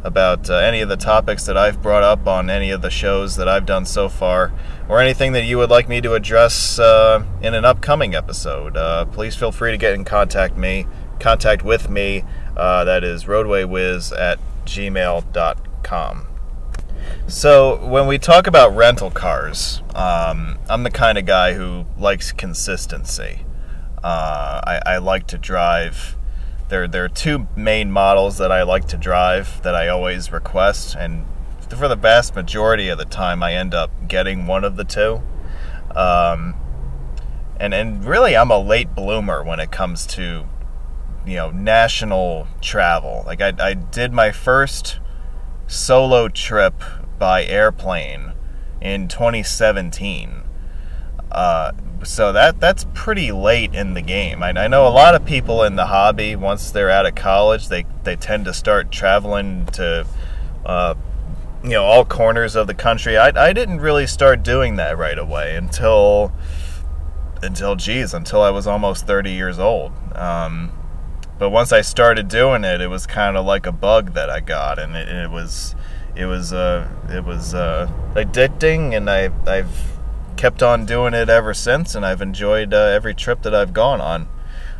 about 0.03 0.49
uh, 0.51 0.57
any 0.57 0.81
of 0.81 0.89
the 0.89 0.97
topics 0.97 1.45
that 1.45 1.57
I've 1.57 1.81
brought 1.81 2.03
up 2.03 2.27
on 2.27 2.49
any 2.49 2.69
of 2.69 2.83
the 2.83 2.91
shows 2.91 3.35
that 3.37 3.47
I've 3.49 3.65
done 3.65 3.85
so 3.85 4.07
far, 4.07 4.53
or 4.87 5.01
anything 5.01 5.31
that 5.31 5.45
you 5.45 5.57
would 5.57 5.71
like 5.71 5.89
me 5.89 5.99
to 6.01 6.13
address 6.13 6.77
uh, 6.77 7.25
in 7.41 7.55
an 7.55 7.65
upcoming 7.65 8.13
episode, 8.13 8.77
uh, 8.77 9.05
please 9.05 9.35
feel 9.35 9.51
free 9.51 9.71
to 9.71 9.77
get 9.77 9.93
in 9.93 10.05
contact 10.05 10.55
me, 10.55 10.85
contact 11.19 11.63
with 11.63 11.89
me. 11.89 12.23
Uh, 12.55 12.83
that 12.83 13.03
is 13.03 13.25
roadwaywiz 13.25 14.17
at 14.17 14.39
gmail.com. 14.65 16.27
So, 17.27 17.85
when 17.85 18.07
we 18.07 18.17
talk 18.17 18.47
about 18.47 18.75
rental 18.75 19.11
cars, 19.11 19.81
um, 19.93 20.57
I'm 20.69 20.83
the 20.83 20.91
kind 20.91 21.17
of 21.17 21.25
guy 21.25 21.53
who 21.53 21.85
likes 21.97 22.31
consistency. 22.31 23.45
Uh, 24.03 24.61
I, 24.63 24.81
I, 24.85 24.97
like 24.97 25.27
to 25.27 25.37
drive. 25.37 26.15
There, 26.69 26.87
there 26.87 27.03
are 27.03 27.09
two 27.09 27.47
main 27.55 27.91
models 27.91 28.37
that 28.37 28.51
I 28.51 28.63
like 28.63 28.87
to 28.89 28.97
drive 28.97 29.61
that 29.63 29.75
I 29.75 29.87
always 29.87 30.31
request, 30.31 30.95
and 30.95 31.25
for 31.69 31.87
the 31.87 31.95
vast 31.95 32.35
majority 32.35 32.89
of 32.89 32.97
the 32.97 33.05
time, 33.05 33.41
I 33.41 33.53
end 33.53 33.73
up 33.73 33.91
getting 34.07 34.47
one 34.47 34.63
of 34.63 34.75
the 34.75 34.83
two. 34.83 35.21
Um, 35.95 36.55
and 37.59 37.73
and 37.73 38.03
really, 38.05 38.35
I'm 38.35 38.51
a 38.51 38.59
late 38.59 38.93
bloomer 38.93 39.43
when 39.43 39.59
it 39.59 39.71
comes 39.71 40.05
to 40.07 40.47
you 41.25 41.35
know 41.35 41.51
national 41.51 42.47
travel. 42.61 43.23
Like 43.25 43.41
I, 43.41 43.53
I 43.59 43.73
did 43.73 44.13
my 44.13 44.31
first 44.31 44.99
solo 45.67 46.27
trip 46.27 46.75
by 47.17 47.45
airplane 47.45 48.33
in 48.81 49.07
2017. 49.07 50.43
Uh, 51.31 51.71
so 52.03 52.31
that 52.31 52.59
that's 52.59 52.85
pretty 52.93 53.31
late 53.31 53.73
in 53.73 53.93
the 53.93 54.01
game. 54.01 54.43
I, 54.43 54.49
I, 54.49 54.67
know 54.67 54.87
a 54.87 54.89
lot 54.89 55.15
of 55.15 55.25
people 55.25 55.63
in 55.63 55.75
the 55.75 55.87
hobby 55.87 56.35
once 56.35 56.71
they're 56.71 56.89
out 56.89 57.05
of 57.05 57.15
college, 57.15 57.67
they 57.67 57.85
they 58.03 58.15
tend 58.15 58.45
to 58.45 58.53
start 58.53 58.91
traveling 58.91 59.65
to. 59.73 60.05
Uh, 60.65 60.95
you 61.63 61.71
know 61.71 61.83
all 61.83 62.05
corners 62.05 62.55
of 62.55 62.67
the 62.67 62.75
country. 62.75 63.17
I, 63.17 63.29
I 63.35 63.51
didn't 63.51 63.81
really 63.81 64.05
start 64.05 64.43
doing 64.43 64.75
that 64.75 64.99
right 64.99 65.17
away 65.17 65.55
until 65.55 66.31
until 67.41 67.75
geez 67.75 68.13
until 68.13 68.43
I 68.43 68.51
was 68.51 68.67
almost 68.67 69.07
30 69.07 69.31
years 69.31 69.57
old. 69.57 69.91
Um, 70.13 70.71
but 71.37 71.49
once 71.49 71.71
I 71.71 71.81
started 71.81 72.27
doing 72.27 72.63
it, 72.63 72.81
it 72.81 72.87
was 72.87 73.05
kind 73.05 73.37
of 73.37 73.45
like 73.45 73.65
a 73.65 73.71
bug 73.71 74.13
that 74.13 74.29
I 74.29 74.39
got, 74.39 74.79
and 74.79 74.95
it, 74.95 75.07
it 75.07 75.29
was, 75.29 75.75
it 76.15 76.25
was, 76.25 76.53
uh, 76.53 76.87
it 77.09 77.23
was 77.23 77.53
uh, 77.53 77.89
addicting, 78.13 78.95
and 78.95 79.09
I, 79.09 79.31
I've 79.45 79.97
kept 80.37 80.61
on 80.61 80.85
doing 80.85 81.13
it 81.13 81.29
ever 81.29 81.53
since, 81.53 81.95
and 81.95 82.05
I've 82.05 82.21
enjoyed 82.21 82.73
uh, 82.73 82.77
every 82.77 83.13
trip 83.13 83.41
that 83.43 83.55
I've 83.55 83.73
gone 83.73 84.01
on 84.01 84.27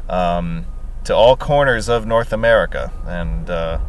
um, 0.09 0.65
to 1.03 1.15
all 1.15 1.35
corners 1.35 1.89
of 1.89 2.05
North 2.05 2.31
America, 2.33 2.91
and 3.05 3.49
uh, 3.49 3.79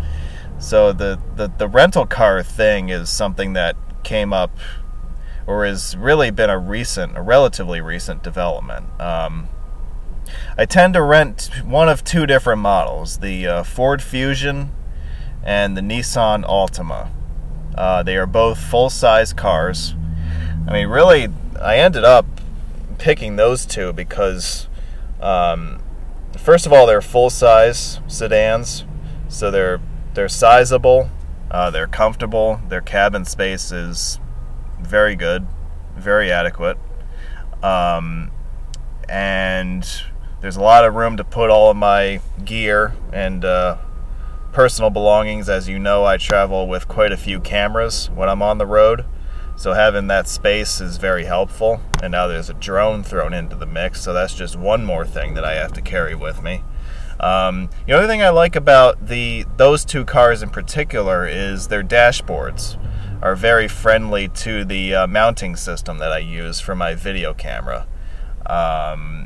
so 0.58 0.92
the, 0.92 1.20
the 1.34 1.48
the 1.58 1.68
rental 1.68 2.06
car 2.06 2.42
thing 2.42 2.88
is 2.88 3.10
something 3.10 3.52
that 3.52 3.76
came 4.04 4.32
up, 4.32 4.56
or 5.46 5.64
has 5.66 5.96
really 5.96 6.30
been 6.30 6.50
a 6.50 6.58
recent, 6.58 7.16
a 7.16 7.22
relatively 7.22 7.80
recent 7.80 8.22
development. 8.22 8.86
Um, 9.00 9.48
I 10.58 10.64
tend 10.64 10.94
to 10.94 11.02
rent 11.02 11.50
one 11.66 11.90
of 11.90 12.02
two 12.02 12.24
different 12.24 12.62
models 12.62 13.18
the 13.18 13.46
uh, 13.46 13.62
Ford 13.62 14.00
Fusion 14.00 14.72
and 15.44 15.76
the 15.76 15.82
Nissan 15.82 16.46
Altima. 16.46 17.10
Uh, 17.74 18.02
they 18.02 18.16
are 18.16 18.26
both 18.26 18.58
full 18.58 18.88
size 18.88 19.34
cars. 19.34 19.94
I 20.66 20.72
mean, 20.72 20.88
really, 20.88 21.28
I 21.60 21.76
ended 21.76 22.04
up 22.04 22.24
picking 22.96 23.36
those 23.36 23.66
two 23.66 23.92
because, 23.92 24.66
um, 25.20 25.82
first 26.38 26.64
of 26.64 26.72
all, 26.72 26.86
they're 26.86 27.02
full 27.02 27.28
size 27.28 28.00
sedans, 28.06 28.86
so 29.28 29.50
they're 29.50 29.78
they're 30.14 30.26
sizable, 30.26 31.10
uh, 31.50 31.68
they're 31.68 31.86
comfortable, 31.86 32.62
their 32.70 32.80
cabin 32.80 33.26
space 33.26 33.70
is 33.70 34.18
very 34.80 35.16
good, 35.16 35.46
very 35.94 36.32
adequate, 36.32 36.78
um, 37.62 38.30
and 39.06 39.86
there's 40.40 40.56
a 40.56 40.62
lot 40.62 40.84
of 40.84 40.94
room 40.94 41.16
to 41.16 41.24
put 41.24 41.50
all 41.50 41.70
of 41.70 41.76
my 41.76 42.20
gear 42.44 42.94
and 43.12 43.44
uh, 43.44 43.78
personal 44.52 44.90
belongings. 44.90 45.48
As 45.48 45.68
you 45.68 45.78
know, 45.78 46.04
I 46.04 46.16
travel 46.16 46.66
with 46.68 46.88
quite 46.88 47.12
a 47.12 47.16
few 47.16 47.40
cameras 47.40 48.10
when 48.10 48.28
I'm 48.28 48.42
on 48.42 48.58
the 48.58 48.66
road, 48.66 49.04
so 49.56 49.72
having 49.72 50.06
that 50.08 50.28
space 50.28 50.80
is 50.80 50.98
very 50.98 51.24
helpful. 51.24 51.80
And 52.02 52.12
now 52.12 52.26
there's 52.26 52.50
a 52.50 52.54
drone 52.54 53.02
thrown 53.02 53.32
into 53.32 53.56
the 53.56 53.66
mix, 53.66 54.02
so 54.02 54.12
that's 54.12 54.34
just 54.34 54.56
one 54.56 54.84
more 54.84 55.06
thing 55.06 55.34
that 55.34 55.44
I 55.44 55.54
have 55.54 55.72
to 55.74 55.82
carry 55.82 56.14
with 56.14 56.42
me. 56.42 56.62
Um, 57.18 57.70
the 57.86 57.94
other 57.94 58.06
thing 58.06 58.22
I 58.22 58.28
like 58.28 58.56
about 58.56 59.06
the 59.06 59.46
those 59.56 59.86
two 59.86 60.04
cars 60.04 60.42
in 60.42 60.50
particular 60.50 61.26
is 61.26 61.68
their 61.68 61.82
dashboards 61.82 62.76
are 63.22 63.34
very 63.34 63.68
friendly 63.68 64.28
to 64.28 64.64
the 64.64 64.94
uh, 64.94 65.06
mounting 65.06 65.56
system 65.56 65.96
that 65.98 66.12
I 66.12 66.18
use 66.18 66.60
for 66.60 66.74
my 66.74 66.94
video 66.94 67.32
camera. 67.32 67.86
Um, 68.44 69.25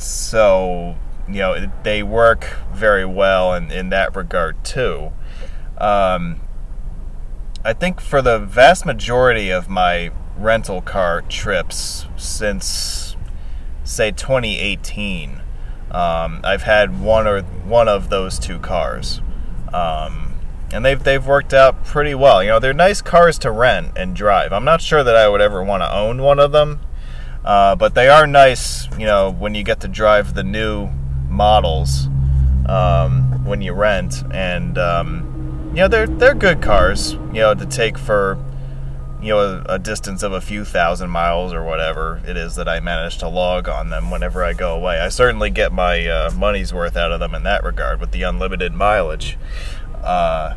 so 0.00 0.96
you 1.28 1.38
know 1.38 1.70
they 1.82 2.02
work 2.02 2.56
very 2.72 3.04
well 3.04 3.54
in, 3.54 3.70
in 3.70 3.88
that 3.90 4.14
regard 4.16 4.64
too. 4.64 5.12
Um, 5.78 6.40
I 7.64 7.72
think 7.72 8.00
for 8.00 8.20
the 8.22 8.38
vast 8.38 8.84
majority 8.84 9.50
of 9.50 9.68
my 9.68 10.10
rental 10.36 10.80
car 10.82 11.22
trips 11.22 12.06
since 12.16 13.16
say 13.84 14.10
2018, 14.10 15.40
Um, 15.90 16.40
I've 16.42 16.62
had 16.62 17.00
one 17.00 17.26
or 17.26 17.42
one 17.42 17.88
of 17.88 18.08
those 18.08 18.38
two 18.38 18.58
cars, 18.58 19.20
um, 19.74 20.34
and 20.72 20.84
they've 20.84 21.02
they've 21.02 21.24
worked 21.26 21.52
out 21.52 21.84
pretty 21.84 22.14
well. 22.14 22.42
You 22.42 22.50
know, 22.50 22.58
they're 22.58 22.72
nice 22.72 23.02
cars 23.02 23.38
to 23.40 23.50
rent 23.50 23.92
and 23.96 24.16
drive. 24.16 24.52
I'm 24.52 24.64
not 24.64 24.80
sure 24.80 25.04
that 25.04 25.14
I 25.14 25.28
would 25.28 25.40
ever 25.42 25.62
want 25.62 25.82
to 25.82 25.94
own 25.94 26.22
one 26.22 26.38
of 26.38 26.52
them, 26.52 26.80
uh, 27.44 27.76
but 27.76 27.94
they 27.94 28.08
are 28.08 28.26
nice. 28.26 28.86
You 28.98 29.06
know, 29.06 29.30
when 29.30 29.54
you 29.54 29.64
get 29.64 29.80
to 29.80 29.88
drive 29.88 30.34
the 30.34 30.44
new 30.44 30.88
models 31.28 32.08
um, 32.66 33.44
when 33.44 33.60
you 33.60 33.72
rent, 33.72 34.22
and 34.32 34.78
um, 34.78 35.70
you 35.70 35.78
know 35.78 35.88
they're 35.88 36.06
they're 36.06 36.34
good 36.34 36.62
cars. 36.62 37.12
You 37.12 37.40
know, 37.40 37.54
to 37.54 37.66
take 37.66 37.98
for 37.98 38.38
you 39.20 39.28
know 39.28 39.38
a, 39.38 39.74
a, 39.74 39.78
distance 39.78 40.22
of 40.22 40.32
a 40.32 40.40
few 40.40 40.64
thousand 40.64 41.10
miles 41.10 41.52
or 41.52 41.62
whatever 41.62 42.20
it 42.26 42.36
is 42.36 42.56
that 42.56 42.68
I 42.68 42.80
manage 42.80 43.18
to 43.18 43.28
log 43.28 43.68
on 43.68 43.90
them 43.90 44.10
whenever 44.10 44.44
I 44.44 44.52
go 44.52 44.74
away. 44.74 44.98
I 44.98 45.08
certainly 45.08 45.50
get 45.50 45.72
my 45.72 46.06
uh, 46.06 46.30
money's 46.32 46.72
worth 46.74 46.96
out 46.96 47.12
of 47.12 47.20
them 47.20 47.34
in 47.34 47.42
that 47.44 47.64
regard 47.64 48.00
with 48.00 48.12
the 48.12 48.22
unlimited 48.22 48.72
mileage. 48.72 49.38
Uh, 50.02 50.54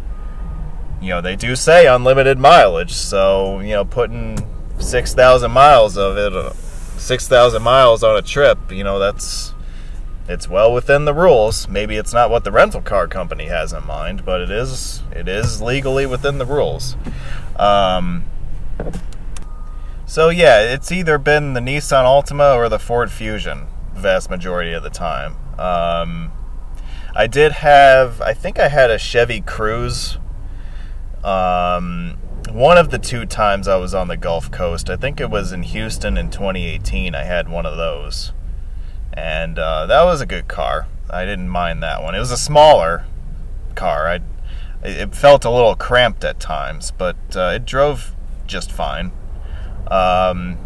you 1.01 1.09
know 1.09 1.21
they 1.21 1.35
do 1.35 1.55
say 1.55 1.87
unlimited 1.87 2.37
mileage, 2.37 2.93
so 2.93 3.59
you 3.59 3.69
know 3.69 3.85
putting 3.85 4.37
six 4.79 5.13
thousand 5.13 5.51
miles 5.51 5.97
of 5.97 6.17
it, 6.17 6.55
uh, 6.95 6.99
six 6.99 7.27
thousand 7.27 7.63
miles 7.63 8.03
on 8.03 8.15
a 8.15 8.21
trip, 8.21 8.71
you 8.71 8.83
know 8.83 8.99
that's 8.99 9.53
it's 10.27 10.49
well 10.49 10.73
within 10.73 11.05
the 11.05 11.13
rules. 11.13 11.67
Maybe 11.67 11.97
it's 11.97 12.13
not 12.13 12.29
what 12.29 12.43
the 12.43 12.51
rental 12.51 12.81
car 12.81 13.07
company 13.07 13.45
has 13.45 13.73
in 13.73 13.85
mind, 13.85 14.25
but 14.25 14.41
it 14.41 14.49
is 14.49 15.03
it 15.11 15.27
is 15.27 15.61
legally 15.61 16.05
within 16.05 16.37
the 16.37 16.45
rules. 16.45 16.95
Um, 17.57 18.25
so 20.05 20.29
yeah, 20.29 20.61
it's 20.61 20.91
either 20.91 21.17
been 21.17 21.53
the 21.53 21.59
Nissan 21.59 22.03
Altima 22.03 22.55
or 22.55 22.69
the 22.69 22.79
Ford 22.79 23.11
Fusion, 23.11 23.67
vast 23.93 24.29
majority 24.29 24.73
of 24.73 24.83
the 24.83 24.89
time. 24.89 25.35
Um, 25.59 26.31
I 27.15 27.27
did 27.27 27.53
have, 27.53 28.21
I 28.21 28.33
think 28.33 28.59
I 28.59 28.67
had 28.67 28.91
a 28.91 28.97
Chevy 28.97 29.41
Cruze. 29.41 30.17
Um, 31.23 32.17
one 32.51 32.77
of 32.77 32.91
the 32.91 32.99
two 32.99 33.25
times 33.25 33.67
I 33.67 33.77
was 33.77 33.93
on 33.93 34.07
the 34.07 34.17
Gulf 34.17 34.51
Coast, 34.51 34.89
I 34.89 34.95
think 34.95 35.19
it 35.19 35.29
was 35.29 35.51
in 35.51 35.63
Houston 35.63 36.17
in 36.17 36.29
2018. 36.29 37.15
I 37.15 37.23
had 37.23 37.49
one 37.49 37.65
of 37.65 37.77
those, 37.77 38.33
and 39.13 39.57
uh, 39.57 39.85
that 39.87 40.03
was 40.03 40.21
a 40.21 40.25
good 40.25 40.47
car. 40.47 40.87
I 41.09 41.25
didn't 41.25 41.49
mind 41.49 41.81
that 41.83 42.03
one. 42.03 42.15
It 42.15 42.19
was 42.19 42.31
a 42.31 42.37
smaller 42.37 43.05
car. 43.75 44.07
I, 44.07 44.19
it 44.83 45.15
felt 45.15 45.45
a 45.45 45.49
little 45.49 45.75
cramped 45.75 46.23
at 46.23 46.39
times, 46.39 46.91
but 46.91 47.17
uh, 47.35 47.53
it 47.55 47.65
drove 47.65 48.15
just 48.47 48.71
fine. 48.71 49.11
Um, 49.87 50.57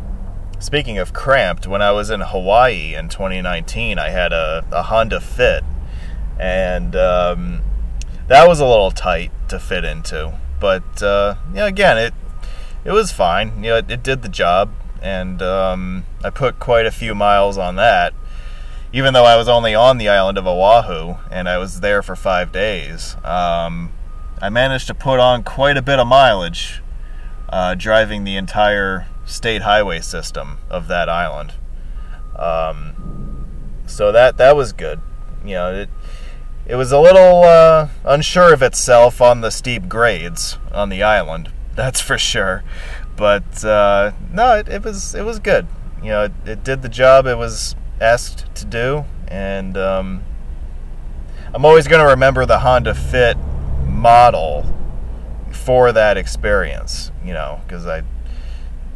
speaking 0.60 0.98
of 0.98 1.14
cramped, 1.14 1.68
when 1.68 1.82
I 1.82 1.92
was 1.92 2.10
in 2.10 2.22
Hawaii 2.22 2.96
in 2.96 3.10
2019, 3.10 4.00
I 4.00 4.10
had 4.10 4.34
a, 4.34 4.66
a 4.72 4.84
Honda 4.84 5.20
Fit, 5.20 5.64
and 6.40 6.96
um, 6.96 7.62
that 8.30 8.48
was 8.48 8.60
a 8.60 8.66
little 8.66 8.92
tight 8.92 9.32
to 9.50 9.60
fit 9.60 9.84
into. 9.84 10.40
But 10.60 11.04
uh, 11.04 11.36
again, 11.56 11.98
it 11.98 12.14
it 12.86 12.92
was 12.92 13.12
fine. 13.12 13.64
You 13.64 13.72
know, 13.72 13.78
it, 13.78 13.92
it 13.92 14.04
did 14.04 14.22
the 14.22 14.30
job, 14.30 14.72
and 15.02 15.42
um, 15.42 16.06
I 16.24 16.30
put 16.30 16.60
quite 16.60 16.86
a 16.86 16.92
few 16.92 17.14
miles 17.14 17.58
on 17.58 17.76
that. 17.76 18.14
Even 18.92 19.14
though 19.14 19.26
I 19.26 19.36
was 19.36 19.48
only 19.48 19.76
on 19.76 20.00
the 20.00 20.10
island 20.10 20.38
of 20.40 20.48
Oahu 20.48 21.18
and 21.30 21.48
I 21.48 21.60
was 21.60 21.82
there 21.82 22.02
for 22.02 22.16
five 22.16 22.52
days, 22.52 23.16
um, 23.24 23.92
I 24.42 24.50
managed 24.50 24.88
to 24.88 24.96
put 24.96 25.20
on 25.20 25.44
quite 25.44 25.78
a 25.78 25.82
bit 25.84 26.00
of 26.00 26.08
mileage 26.08 26.82
uh, 27.50 27.76
driving 27.76 28.24
the 28.24 28.36
entire 28.36 29.08
state 29.26 29.62
highway 29.62 30.00
system 30.00 30.58
of 30.72 30.88
that 30.88 31.08
island. 31.08 31.54
Um, 32.36 33.46
so 33.86 34.12
that 34.12 34.38
that 34.38 34.56
was 34.56 34.74
good. 34.74 35.02
You 35.44 35.56
know, 35.56 35.74
it 35.74 35.90
it 36.70 36.76
was 36.76 36.92
a 36.92 37.00
little 37.00 37.44
uh, 37.44 37.90
unsure 38.06 38.54
of 38.54 38.62
itself 38.62 39.22
on 39.22 39.42
the 39.42 39.50
steep 39.50 39.90
grades 39.90 40.60
on 40.72 40.90
the 40.90 41.02
island. 41.02 41.52
That's 41.76 42.00
for 42.00 42.18
sure. 42.18 42.64
But 43.18 43.66
uh, 43.66 44.12
no, 44.32 44.56
it, 44.58 44.70
it, 44.70 44.84
was 44.84 45.16
it 45.16 45.24
was 45.24 45.40
good. 45.40 45.68
You 46.04 46.10
know, 46.10 46.24
it, 46.26 46.32
it, 46.46 46.64
did 46.64 46.84
the 46.84 46.90
job 46.90 47.26
it 47.26 47.38
was 47.38 47.76
asked 48.00 48.54
to 48.56 48.66
do, 48.66 49.06
and 49.28 49.76
um, 49.78 50.24
I'm 51.54 51.66
always 51.66 51.88
going 51.88 52.06
to 52.06 52.12
remember 52.12 52.46
the 52.46 52.60
Honda 52.60 52.94
Fit 52.94 53.36
model 53.86 54.74
for 55.52 55.92
that 55.92 56.18
experience, 56.18 57.12
you 57.26 57.34
know, 57.34 57.62
because 57.66 57.88
I 57.88 58.04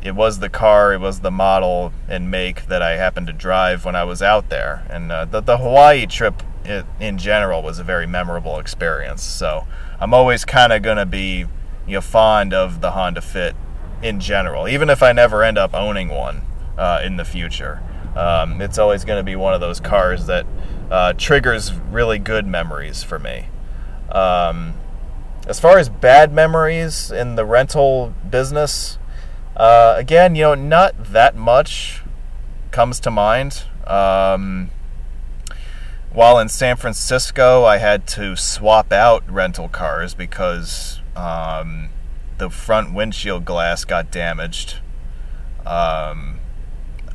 it 0.03 0.15
was 0.15 0.39
the 0.39 0.49
car, 0.49 0.93
it 0.93 0.99
was 0.99 1.21
the 1.21 1.31
model 1.31 1.91
and 2.07 2.29
make 2.29 2.67
that 2.67 2.81
I 2.81 2.97
happened 2.97 3.27
to 3.27 3.33
drive 3.33 3.83
when 3.83 3.95
I 3.95 4.03
was 4.03 4.21
out 4.21 4.49
there, 4.49 4.85
and 4.89 5.11
uh, 5.11 5.25
the 5.25 5.41
the 5.41 5.57
Hawaii 5.57 6.05
trip 6.05 6.43
it, 6.65 6.85
in 6.99 7.17
general 7.17 7.61
was 7.61 7.79
a 7.79 7.83
very 7.83 8.07
memorable 8.07 8.59
experience. 8.59 9.23
So 9.23 9.67
I'm 9.99 10.13
always 10.13 10.45
kind 10.45 10.73
of 10.73 10.81
gonna 10.81 11.05
be 11.05 11.45
you 11.87 11.93
know 11.95 12.01
fond 12.01 12.53
of 12.53 12.81
the 12.81 12.91
Honda 12.91 13.21
Fit 13.21 13.55
in 14.01 14.19
general, 14.19 14.67
even 14.67 14.89
if 14.89 15.01
I 15.01 15.13
never 15.13 15.43
end 15.43 15.57
up 15.57 15.73
owning 15.73 16.09
one 16.09 16.41
uh, 16.77 17.01
in 17.03 17.17
the 17.17 17.25
future. 17.25 17.81
Um, 18.15 18.61
it's 18.61 18.77
always 18.77 19.05
going 19.05 19.19
to 19.19 19.23
be 19.23 19.35
one 19.35 19.53
of 19.53 19.61
those 19.61 19.79
cars 19.79 20.27
that 20.27 20.45
uh, 20.91 21.13
triggers 21.13 21.73
really 21.73 22.19
good 22.19 22.45
memories 22.45 23.01
for 23.01 23.17
me. 23.17 23.47
Um, 24.11 24.75
as 25.47 25.59
far 25.59 25.79
as 25.79 25.89
bad 25.89 26.31
memories 26.31 27.11
in 27.11 27.35
the 27.35 27.45
rental 27.45 28.13
business, 28.29 28.99
uh, 29.57 29.95
again, 29.97 30.35
you 30.35 30.43
know, 30.43 30.55
not 30.55 31.11
that 31.11 31.35
much 31.35 32.01
comes 32.71 32.99
to 33.01 33.11
mind. 33.11 33.63
Um, 33.87 34.69
while 36.13 36.37
in 36.37 36.47
San 36.47 36.75
Francisco, 36.75 37.63
I 37.63 37.77
had 37.77 38.07
to 38.09 38.35
swap 38.35 38.91
out 38.91 39.23
rental 39.29 39.67
cars 39.67 40.13
because 40.13 41.01
um, 41.15 41.89
the 42.37 42.49
front 42.49 42.93
windshield 42.93 43.45
glass 43.45 43.83
got 43.83 44.11
damaged. 44.11 44.77
Um, 45.65 46.39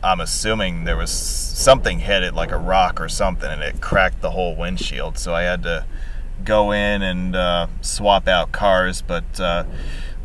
I'm 0.03 0.21
assuming 0.21 0.85
there 0.85 0.97
was 0.97 1.11
something 1.11 2.01
hit 2.01 2.23
it, 2.23 2.35
like 2.35 2.51
a 2.51 2.59
rock 2.59 3.01
or 3.01 3.09
something, 3.09 3.51
and 3.51 3.63
it 3.63 3.81
cracked 3.81 4.21
the 4.21 4.31
whole 4.31 4.57
windshield. 4.57 5.19
So 5.19 5.35
I 5.35 5.43
had 5.43 5.63
to 5.63 5.87
go 6.45 6.73
in 6.73 7.03
and 7.03 7.37
uh, 7.37 7.67
swap 7.81 8.27
out 8.27 8.51
cars, 8.51 9.03
but 9.03 9.39
uh, 9.39 9.65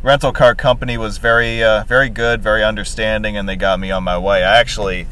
rental 0.02 0.32
car 0.32 0.54
company 0.54 0.96
was 0.96 1.18
very 1.18 1.62
uh, 1.62 1.84
very 1.84 2.08
good, 2.08 2.42
very 2.42 2.64
understanding, 2.64 3.36
and 3.36 3.48
they 3.48 3.56
got 3.56 3.78
me 3.78 3.90
on 3.90 4.02
my 4.02 4.18
way. 4.18 4.44
I 4.44 4.58
actually 4.58 5.06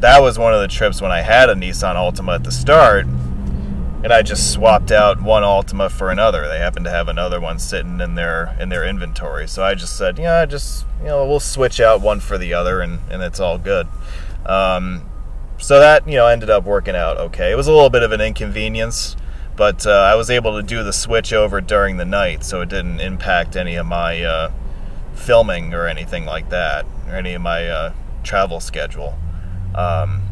that 0.00 0.20
was 0.20 0.38
one 0.38 0.54
of 0.54 0.60
the 0.60 0.68
trips 0.68 1.00
when 1.00 1.12
I 1.12 1.20
had 1.20 1.48
a 1.50 1.54
Nissan 1.54 1.94
Altima 1.94 2.36
at 2.36 2.44
the 2.44 2.52
start, 2.52 3.06
and 3.06 4.12
I 4.12 4.22
just 4.22 4.52
swapped 4.52 4.90
out 4.90 5.22
one 5.22 5.42
Altima 5.42 5.90
for 5.90 6.10
another. 6.10 6.48
They 6.48 6.58
happened 6.58 6.86
to 6.86 6.90
have 6.90 7.08
another 7.08 7.40
one 7.40 7.58
sitting 7.58 8.00
in 8.00 8.14
their 8.14 8.56
in 8.58 8.68
their 8.68 8.84
inventory, 8.84 9.46
so 9.46 9.62
I 9.62 9.74
just 9.74 9.96
said, 9.96 10.18
yeah, 10.18 10.44
just 10.46 10.86
you 11.00 11.06
know, 11.06 11.26
we'll 11.26 11.40
switch 11.40 11.80
out 11.80 12.00
one 12.00 12.20
for 12.20 12.38
the 12.38 12.54
other, 12.54 12.80
and 12.80 13.00
and 13.10 13.22
it's 13.22 13.40
all 13.40 13.58
good. 13.58 13.86
Um, 14.46 15.08
so 15.58 15.78
that 15.78 16.08
you 16.08 16.14
know 16.14 16.26
ended 16.26 16.50
up 16.50 16.64
working 16.64 16.96
out 16.96 17.18
okay. 17.18 17.52
It 17.52 17.56
was 17.56 17.66
a 17.66 17.72
little 17.72 17.90
bit 17.90 18.02
of 18.02 18.12
an 18.12 18.20
inconvenience 18.20 19.16
but 19.60 19.86
uh, 19.86 19.90
I 19.90 20.14
was 20.14 20.30
able 20.30 20.56
to 20.56 20.62
do 20.62 20.82
the 20.82 20.90
switch 20.90 21.34
over 21.34 21.60
during 21.60 21.98
the 21.98 22.06
night, 22.06 22.44
so 22.44 22.62
it 22.62 22.70
didn't 22.70 22.98
impact 23.00 23.56
any 23.56 23.74
of 23.74 23.84
my 23.84 24.22
uh, 24.22 24.52
filming 25.12 25.74
or 25.74 25.86
anything 25.86 26.24
like 26.24 26.48
that, 26.48 26.86
or 27.06 27.14
any 27.16 27.34
of 27.34 27.42
my 27.42 27.68
uh, 27.68 27.92
travel 28.22 28.60
schedule. 28.60 29.18
Um, 29.74 30.22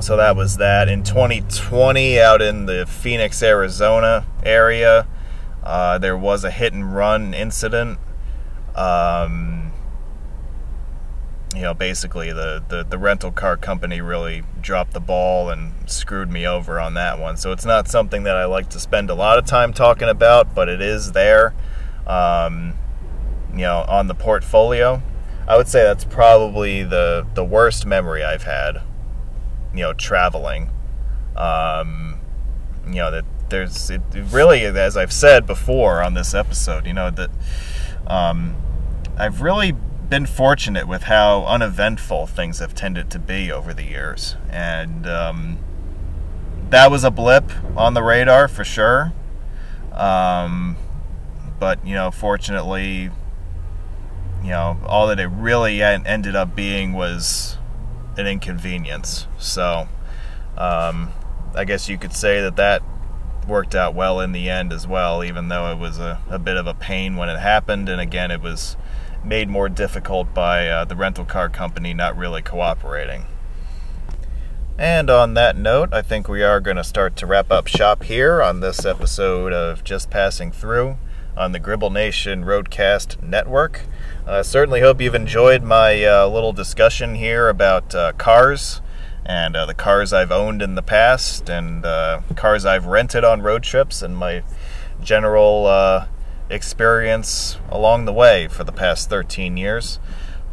so 0.00 0.16
that 0.16 0.36
was 0.36 0.56
that. 0.56 0.88
In 0.88 1.02
2020, 1.02 2.20
out 2.20 2.40
in 2.40 2.66
the 2.66 2.86
Phoenix, 2.86 3.42
Arizona 3.42 4.26
area, 4.42 5.06
uh, 5.62 5.98
there 5.98 6.16
was 6.16 6.44
a 6.44 6.50
hit 6.50 6.72
and 6.72 6.94
run 6.94 7.34
incident. 7.34 7.98
Um, 8.74 9.72
you 11.54 11.62
know, 11.62 11.74
basically 11.74 12.32
the, 12.32 12.62
the, 12.68 12.84
the 12.84 12.96
rental 12.96 13.32
car 13.32 13.56
company 13.56 14.00
really 14.00 14.42
dropped 14.60 14.92
the 14.92 15.00
ball 15.00 15.50
and 15.50 15.72
screwed 15.90 16.30
me 16.30 16.46
over 16.46 16.78
on 16.78 16.94
that 16.94 17.18
one. 17.18 17.36
So 17.36 17.52
it's 17.52 17.64
not 17.64 17.88
something 17.88 18.22
that 18.22 18.36
I 18.36 18.44
like 18.44 18.70
to 18.70 18.80
spend 18.80 19.10
a 19.10 19.14
lot 19.14 19.38
of 19.38 19.46
time 19.46 19.72
talking 19.72 20.08
about, 20.08 20.54
but 20.54 20.68
it 20.68 20.80
is 20.80 21.12
there, 21.12 21.54
um, 22.06 22.74
you 23.52 23.62
know, 23.62 23.84
on 23.88 24.06
the 24.06 24.14
portfolio. 24.14 25.02
I 25.48 25.56
would 25.56 25.68
say 25.68 25.82
that's 25.82 26.04
probably 26.04 26.82
the, 26.82 27.26
the 27.34 27.44
worst 27.44 27.86
memory 27.86 28.22
I've 28.22 28.44
had, 28.44 28.82
you 29.74 29.80
know, 29.80 29.92
traveling. 29.92 30.70
Um, 31.36 32.20
you 32.86 32.96
know, 32.96 33.10
that 33.10 33.24
there's, 33.48 33.90
it 33.90 34.02
really, 34.14 34.64
as 34.64 34.96
I've 34.96 35.12
said 35.12 35.46
before 35.46 36.02
on 36.02 36.14
this 36.14 36.34
episode, 36.34 36.86
you 36.86 36.92
know, 36.92 37.10
that 37.10 37.30
um, 38.06 38.56
I've 39.16 39.42
really 39.42 39.72
been 40.10 40.26
fortunate 40.26 40.88
with 40.88 41.04
how 41.04 41.44
uneventful 41.44 42.26
things 42.26 42.58
have 42.58 42.74
tended 42.74 43.10
to 43.10 43.18
be 43.18 43.50
over 43.50 43.72
the 43.72 43.84
years, 43.84 44.36
and 44.50 45.06
um, 45.06 45.58
that 46.68 46.90
was 46.90 47.04
a 47.04 47.10
blip 47.10 47.44
on 47.76 47.94
the 47.94 48.02
radar 48.02 48.48
for 48.48 48.64
sure. 48.64 49.12
Um, 49.92 50.76
but 51.60 51.86
you 51.86 51.94
know, 51.94 52.10
fortunately, 52.10 53.10
you 54.42 54.50
know, 54.50 54.78
all 54.86 55.08
that 55.08 55.20
it 55.20 55.28
really 55.28 55.82
ended 55.82 56.36
up 56.36 56.54
being 56.54 56.92
was 56.92 57.58
an 58.16 58.26
inconvenience. 58.26 59.26
So, 59.38 59.88
um, 60.56 61.12
I 61.54 61.64
guess 61.64 61.88
you 61.88 61.98
could 61.98 62.14
say 62.14 62.40
that 62.40 62.56
that 62.56 62.82
worked 63.46 63.74
out 63.74 63.94
well 63.94 64.20
in 64.20 64.32
the 64.32 64.48
end 64.48 64.72
as 64.72 64.86
well, 64.86 65.24
even 65.24 65.48
though 65.48 65.72
it 65.72 65.78
was 65.78 65.98
a, 65.98 66.20
a 66.28 66.38
bit 66.38 66.56
of 66.56 66.66
a 66.66 66.74
pain 66.74 67.16
when 67.16 67.28
it 67.28 67.38
happened. 67.38 67.88
And 67.88 68.00
again, 68.00 68.30
it 68.30 68.40
was 68.40 68.76
made 69.24 69.48
more 69.48 69.68
difficult 69.68 70.32
by 70.32 70.68
uh, 70.68 70.84
the 70.84 70.96
rental 70.96 71.24
car 71.24 71.48
company 71.48 71.92
not 71.92 72.16
really 72.16 72.42
cooperating. 72.42 73.26
And 74.78 75.10
on 75.10 75.34
that 75.34 75.58
note, 75.58 75.92
I 75.92 76.00
think 76.00 76.26
we 76.26 76.42
are 76.42 76.58
going 76.58 76.78
to 76.78 76.84
start 76.84 77.14
to 77.16 77.26
wrap 77.26 77.50
up 77.50 77.66
shop 77.66 78.04
here 78.04 78.40
on 78.40 78.60
this 78.60 78.86
episode 78.86 79.52
of 79.52 79.84
Just 79.84 80.08
Passing 80.08 80.50
Through 80.50 80.96
on 81.36 81.52
the 81.52 81.58
Gribble 81.58 81.90
Nation 81.90 82.44
Roadcast 82.44 83.22
Network. 83.22 83.82
I 84.30 84.34
uh, 84.34 84.42
certainly 84.44 84.80
hope 84.80 85.00
you've 85.00 85.16
enjoyed 85.16 85.64
my 85.64 86.04
uh, 86.04 86.28
little 86.28 86.52
discussion 86.52 87.16
here 87.16 87.48
about 87.48 87.96
uh, 87.96 88.12
cars 88.12 88.80
and 89.26 89.56
uh, 89.56 89.66
the 89.66 89.74
cars 89.74 90.12
I've 90.12 90.30
owned 90.30 90.62
in 90.62 90.76
the 90.76 90.82
past 90.82 91.48
and 91.48 91.84
uh, 91.84 92.20
cars 92.36 92.64
I've 92.64 92.86
rented 92.86 93.24
on 93.24 93.42
road 93.42 93.64
trips 93.64 94.02
and 94.02 94.16
my 94.16 94.44
general 95.02 95.66
uh, 95.66 96.06
experience 96.48 97.58
along 97.70 98.04
the 98.04 98.12
way 98.12 98.46
for 98.46 98.62
the 98.62 98.70
past 98.70 99.10
13 99.10 99.56
years. 99.56 99.98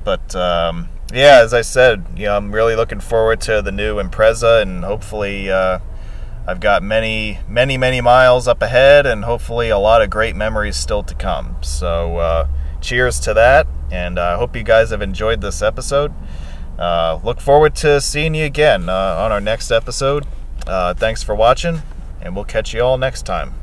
But 0.03 0.36
um, 0.36 0.89
yeah, 1.13 1.41
as 1.43 1.53
I 1.53 1.61
said, 1.61 2.03
you 2.15 2.25
know, 2.25 2.36
I'm 2.36 2.51
really 2.51 2.75
looking 2.75 2.99
forward 2.99 3.41
to 3.41 3.61
the 3.61 3.71
new 3.71 3.97
Impreza 3.97 4.63
and 4.63 4.84
hopefully 4.84 5.51
I've 5.51 6.61
got 6.61 6.82
many, 6.82 7.41
many, 7.47 7.78
many 7.78 8.01
miles 8.01 8.47
up 8.47 8.63
ahead, 8.63 9.05
and 9.05 9.25
hopefully 9.25 9.69
a 9.69 9.78
lot 9.78 10.01
of 10.01 10.09
great 10.09 10.34
memories 10.34 10.78
still 10.78 11.03
to 11.03 11.13
come. 11.13 11.57
So, 11.59 12.47
cheers 12.88 13.20
to 13.20 13.34
that, 13.34 13.68
and 13.92 14.18
I 14.18 14.32
uh, 14.32 14.38
hope 14.38 14.56
you 14.56 14.64
guys 14.64 14.92
have 14.92 15.02
enjoyed 15.02 15.42
this 15.42 15.62
episode. 15.62 16.14
Uh, 16.80 17.20
look 17.22 17.42
forward 17.42 17.76
to 17.76 18.00
seeing 18.00 18.34
you 18.34 18.46
again 18.46 18.88
uh, 18.88 19.18
on 19.20 19.34
our 19.34 19.42
next 19.42 19.72
episode. 19.72 20.26
Uh, 20.66 20.94
thanks 20.94 21.22
for 21.22 21.36
watching, 21.36 21.82
and 22.22 22.34
we'll 22.34 22.46
catch 22.46 22.74
you 22.74 22.80
all 22.80 22.98
next 22.98 23.26
time. 23.26 23.54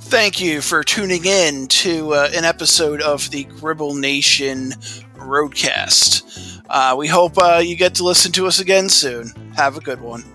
Thank 0.00 0.40
you 0.40 0.60
for 0.60 0.82
tuning 0.82 1.24
in 1.24 1.68
to 1.68 2.14
uh, 2.14 2.30
an 2.34 2.44
episode 2.44 3.00
of 3.00 3.30
the 3.30 3.44
Gribble 3.44 3.94
Nation 3.94 4.70
Roadcast. 5.14 6.62
Uh, 6.68 6.96
we 6.98 7.06
hope 7.06 7.38
uh, 7.38 7.62
you 7.64 7.76
get 7.76 7.94
to 7.96 8.02
listen 8.04 8.32
to 8.32 8.48
us 8.48 8.58
again 8.58 8.88
soon. 8.88 9.28
Have 9.56 9.76
a 9.76 9.80
good 9.80 10.00
one. 10.00 10.33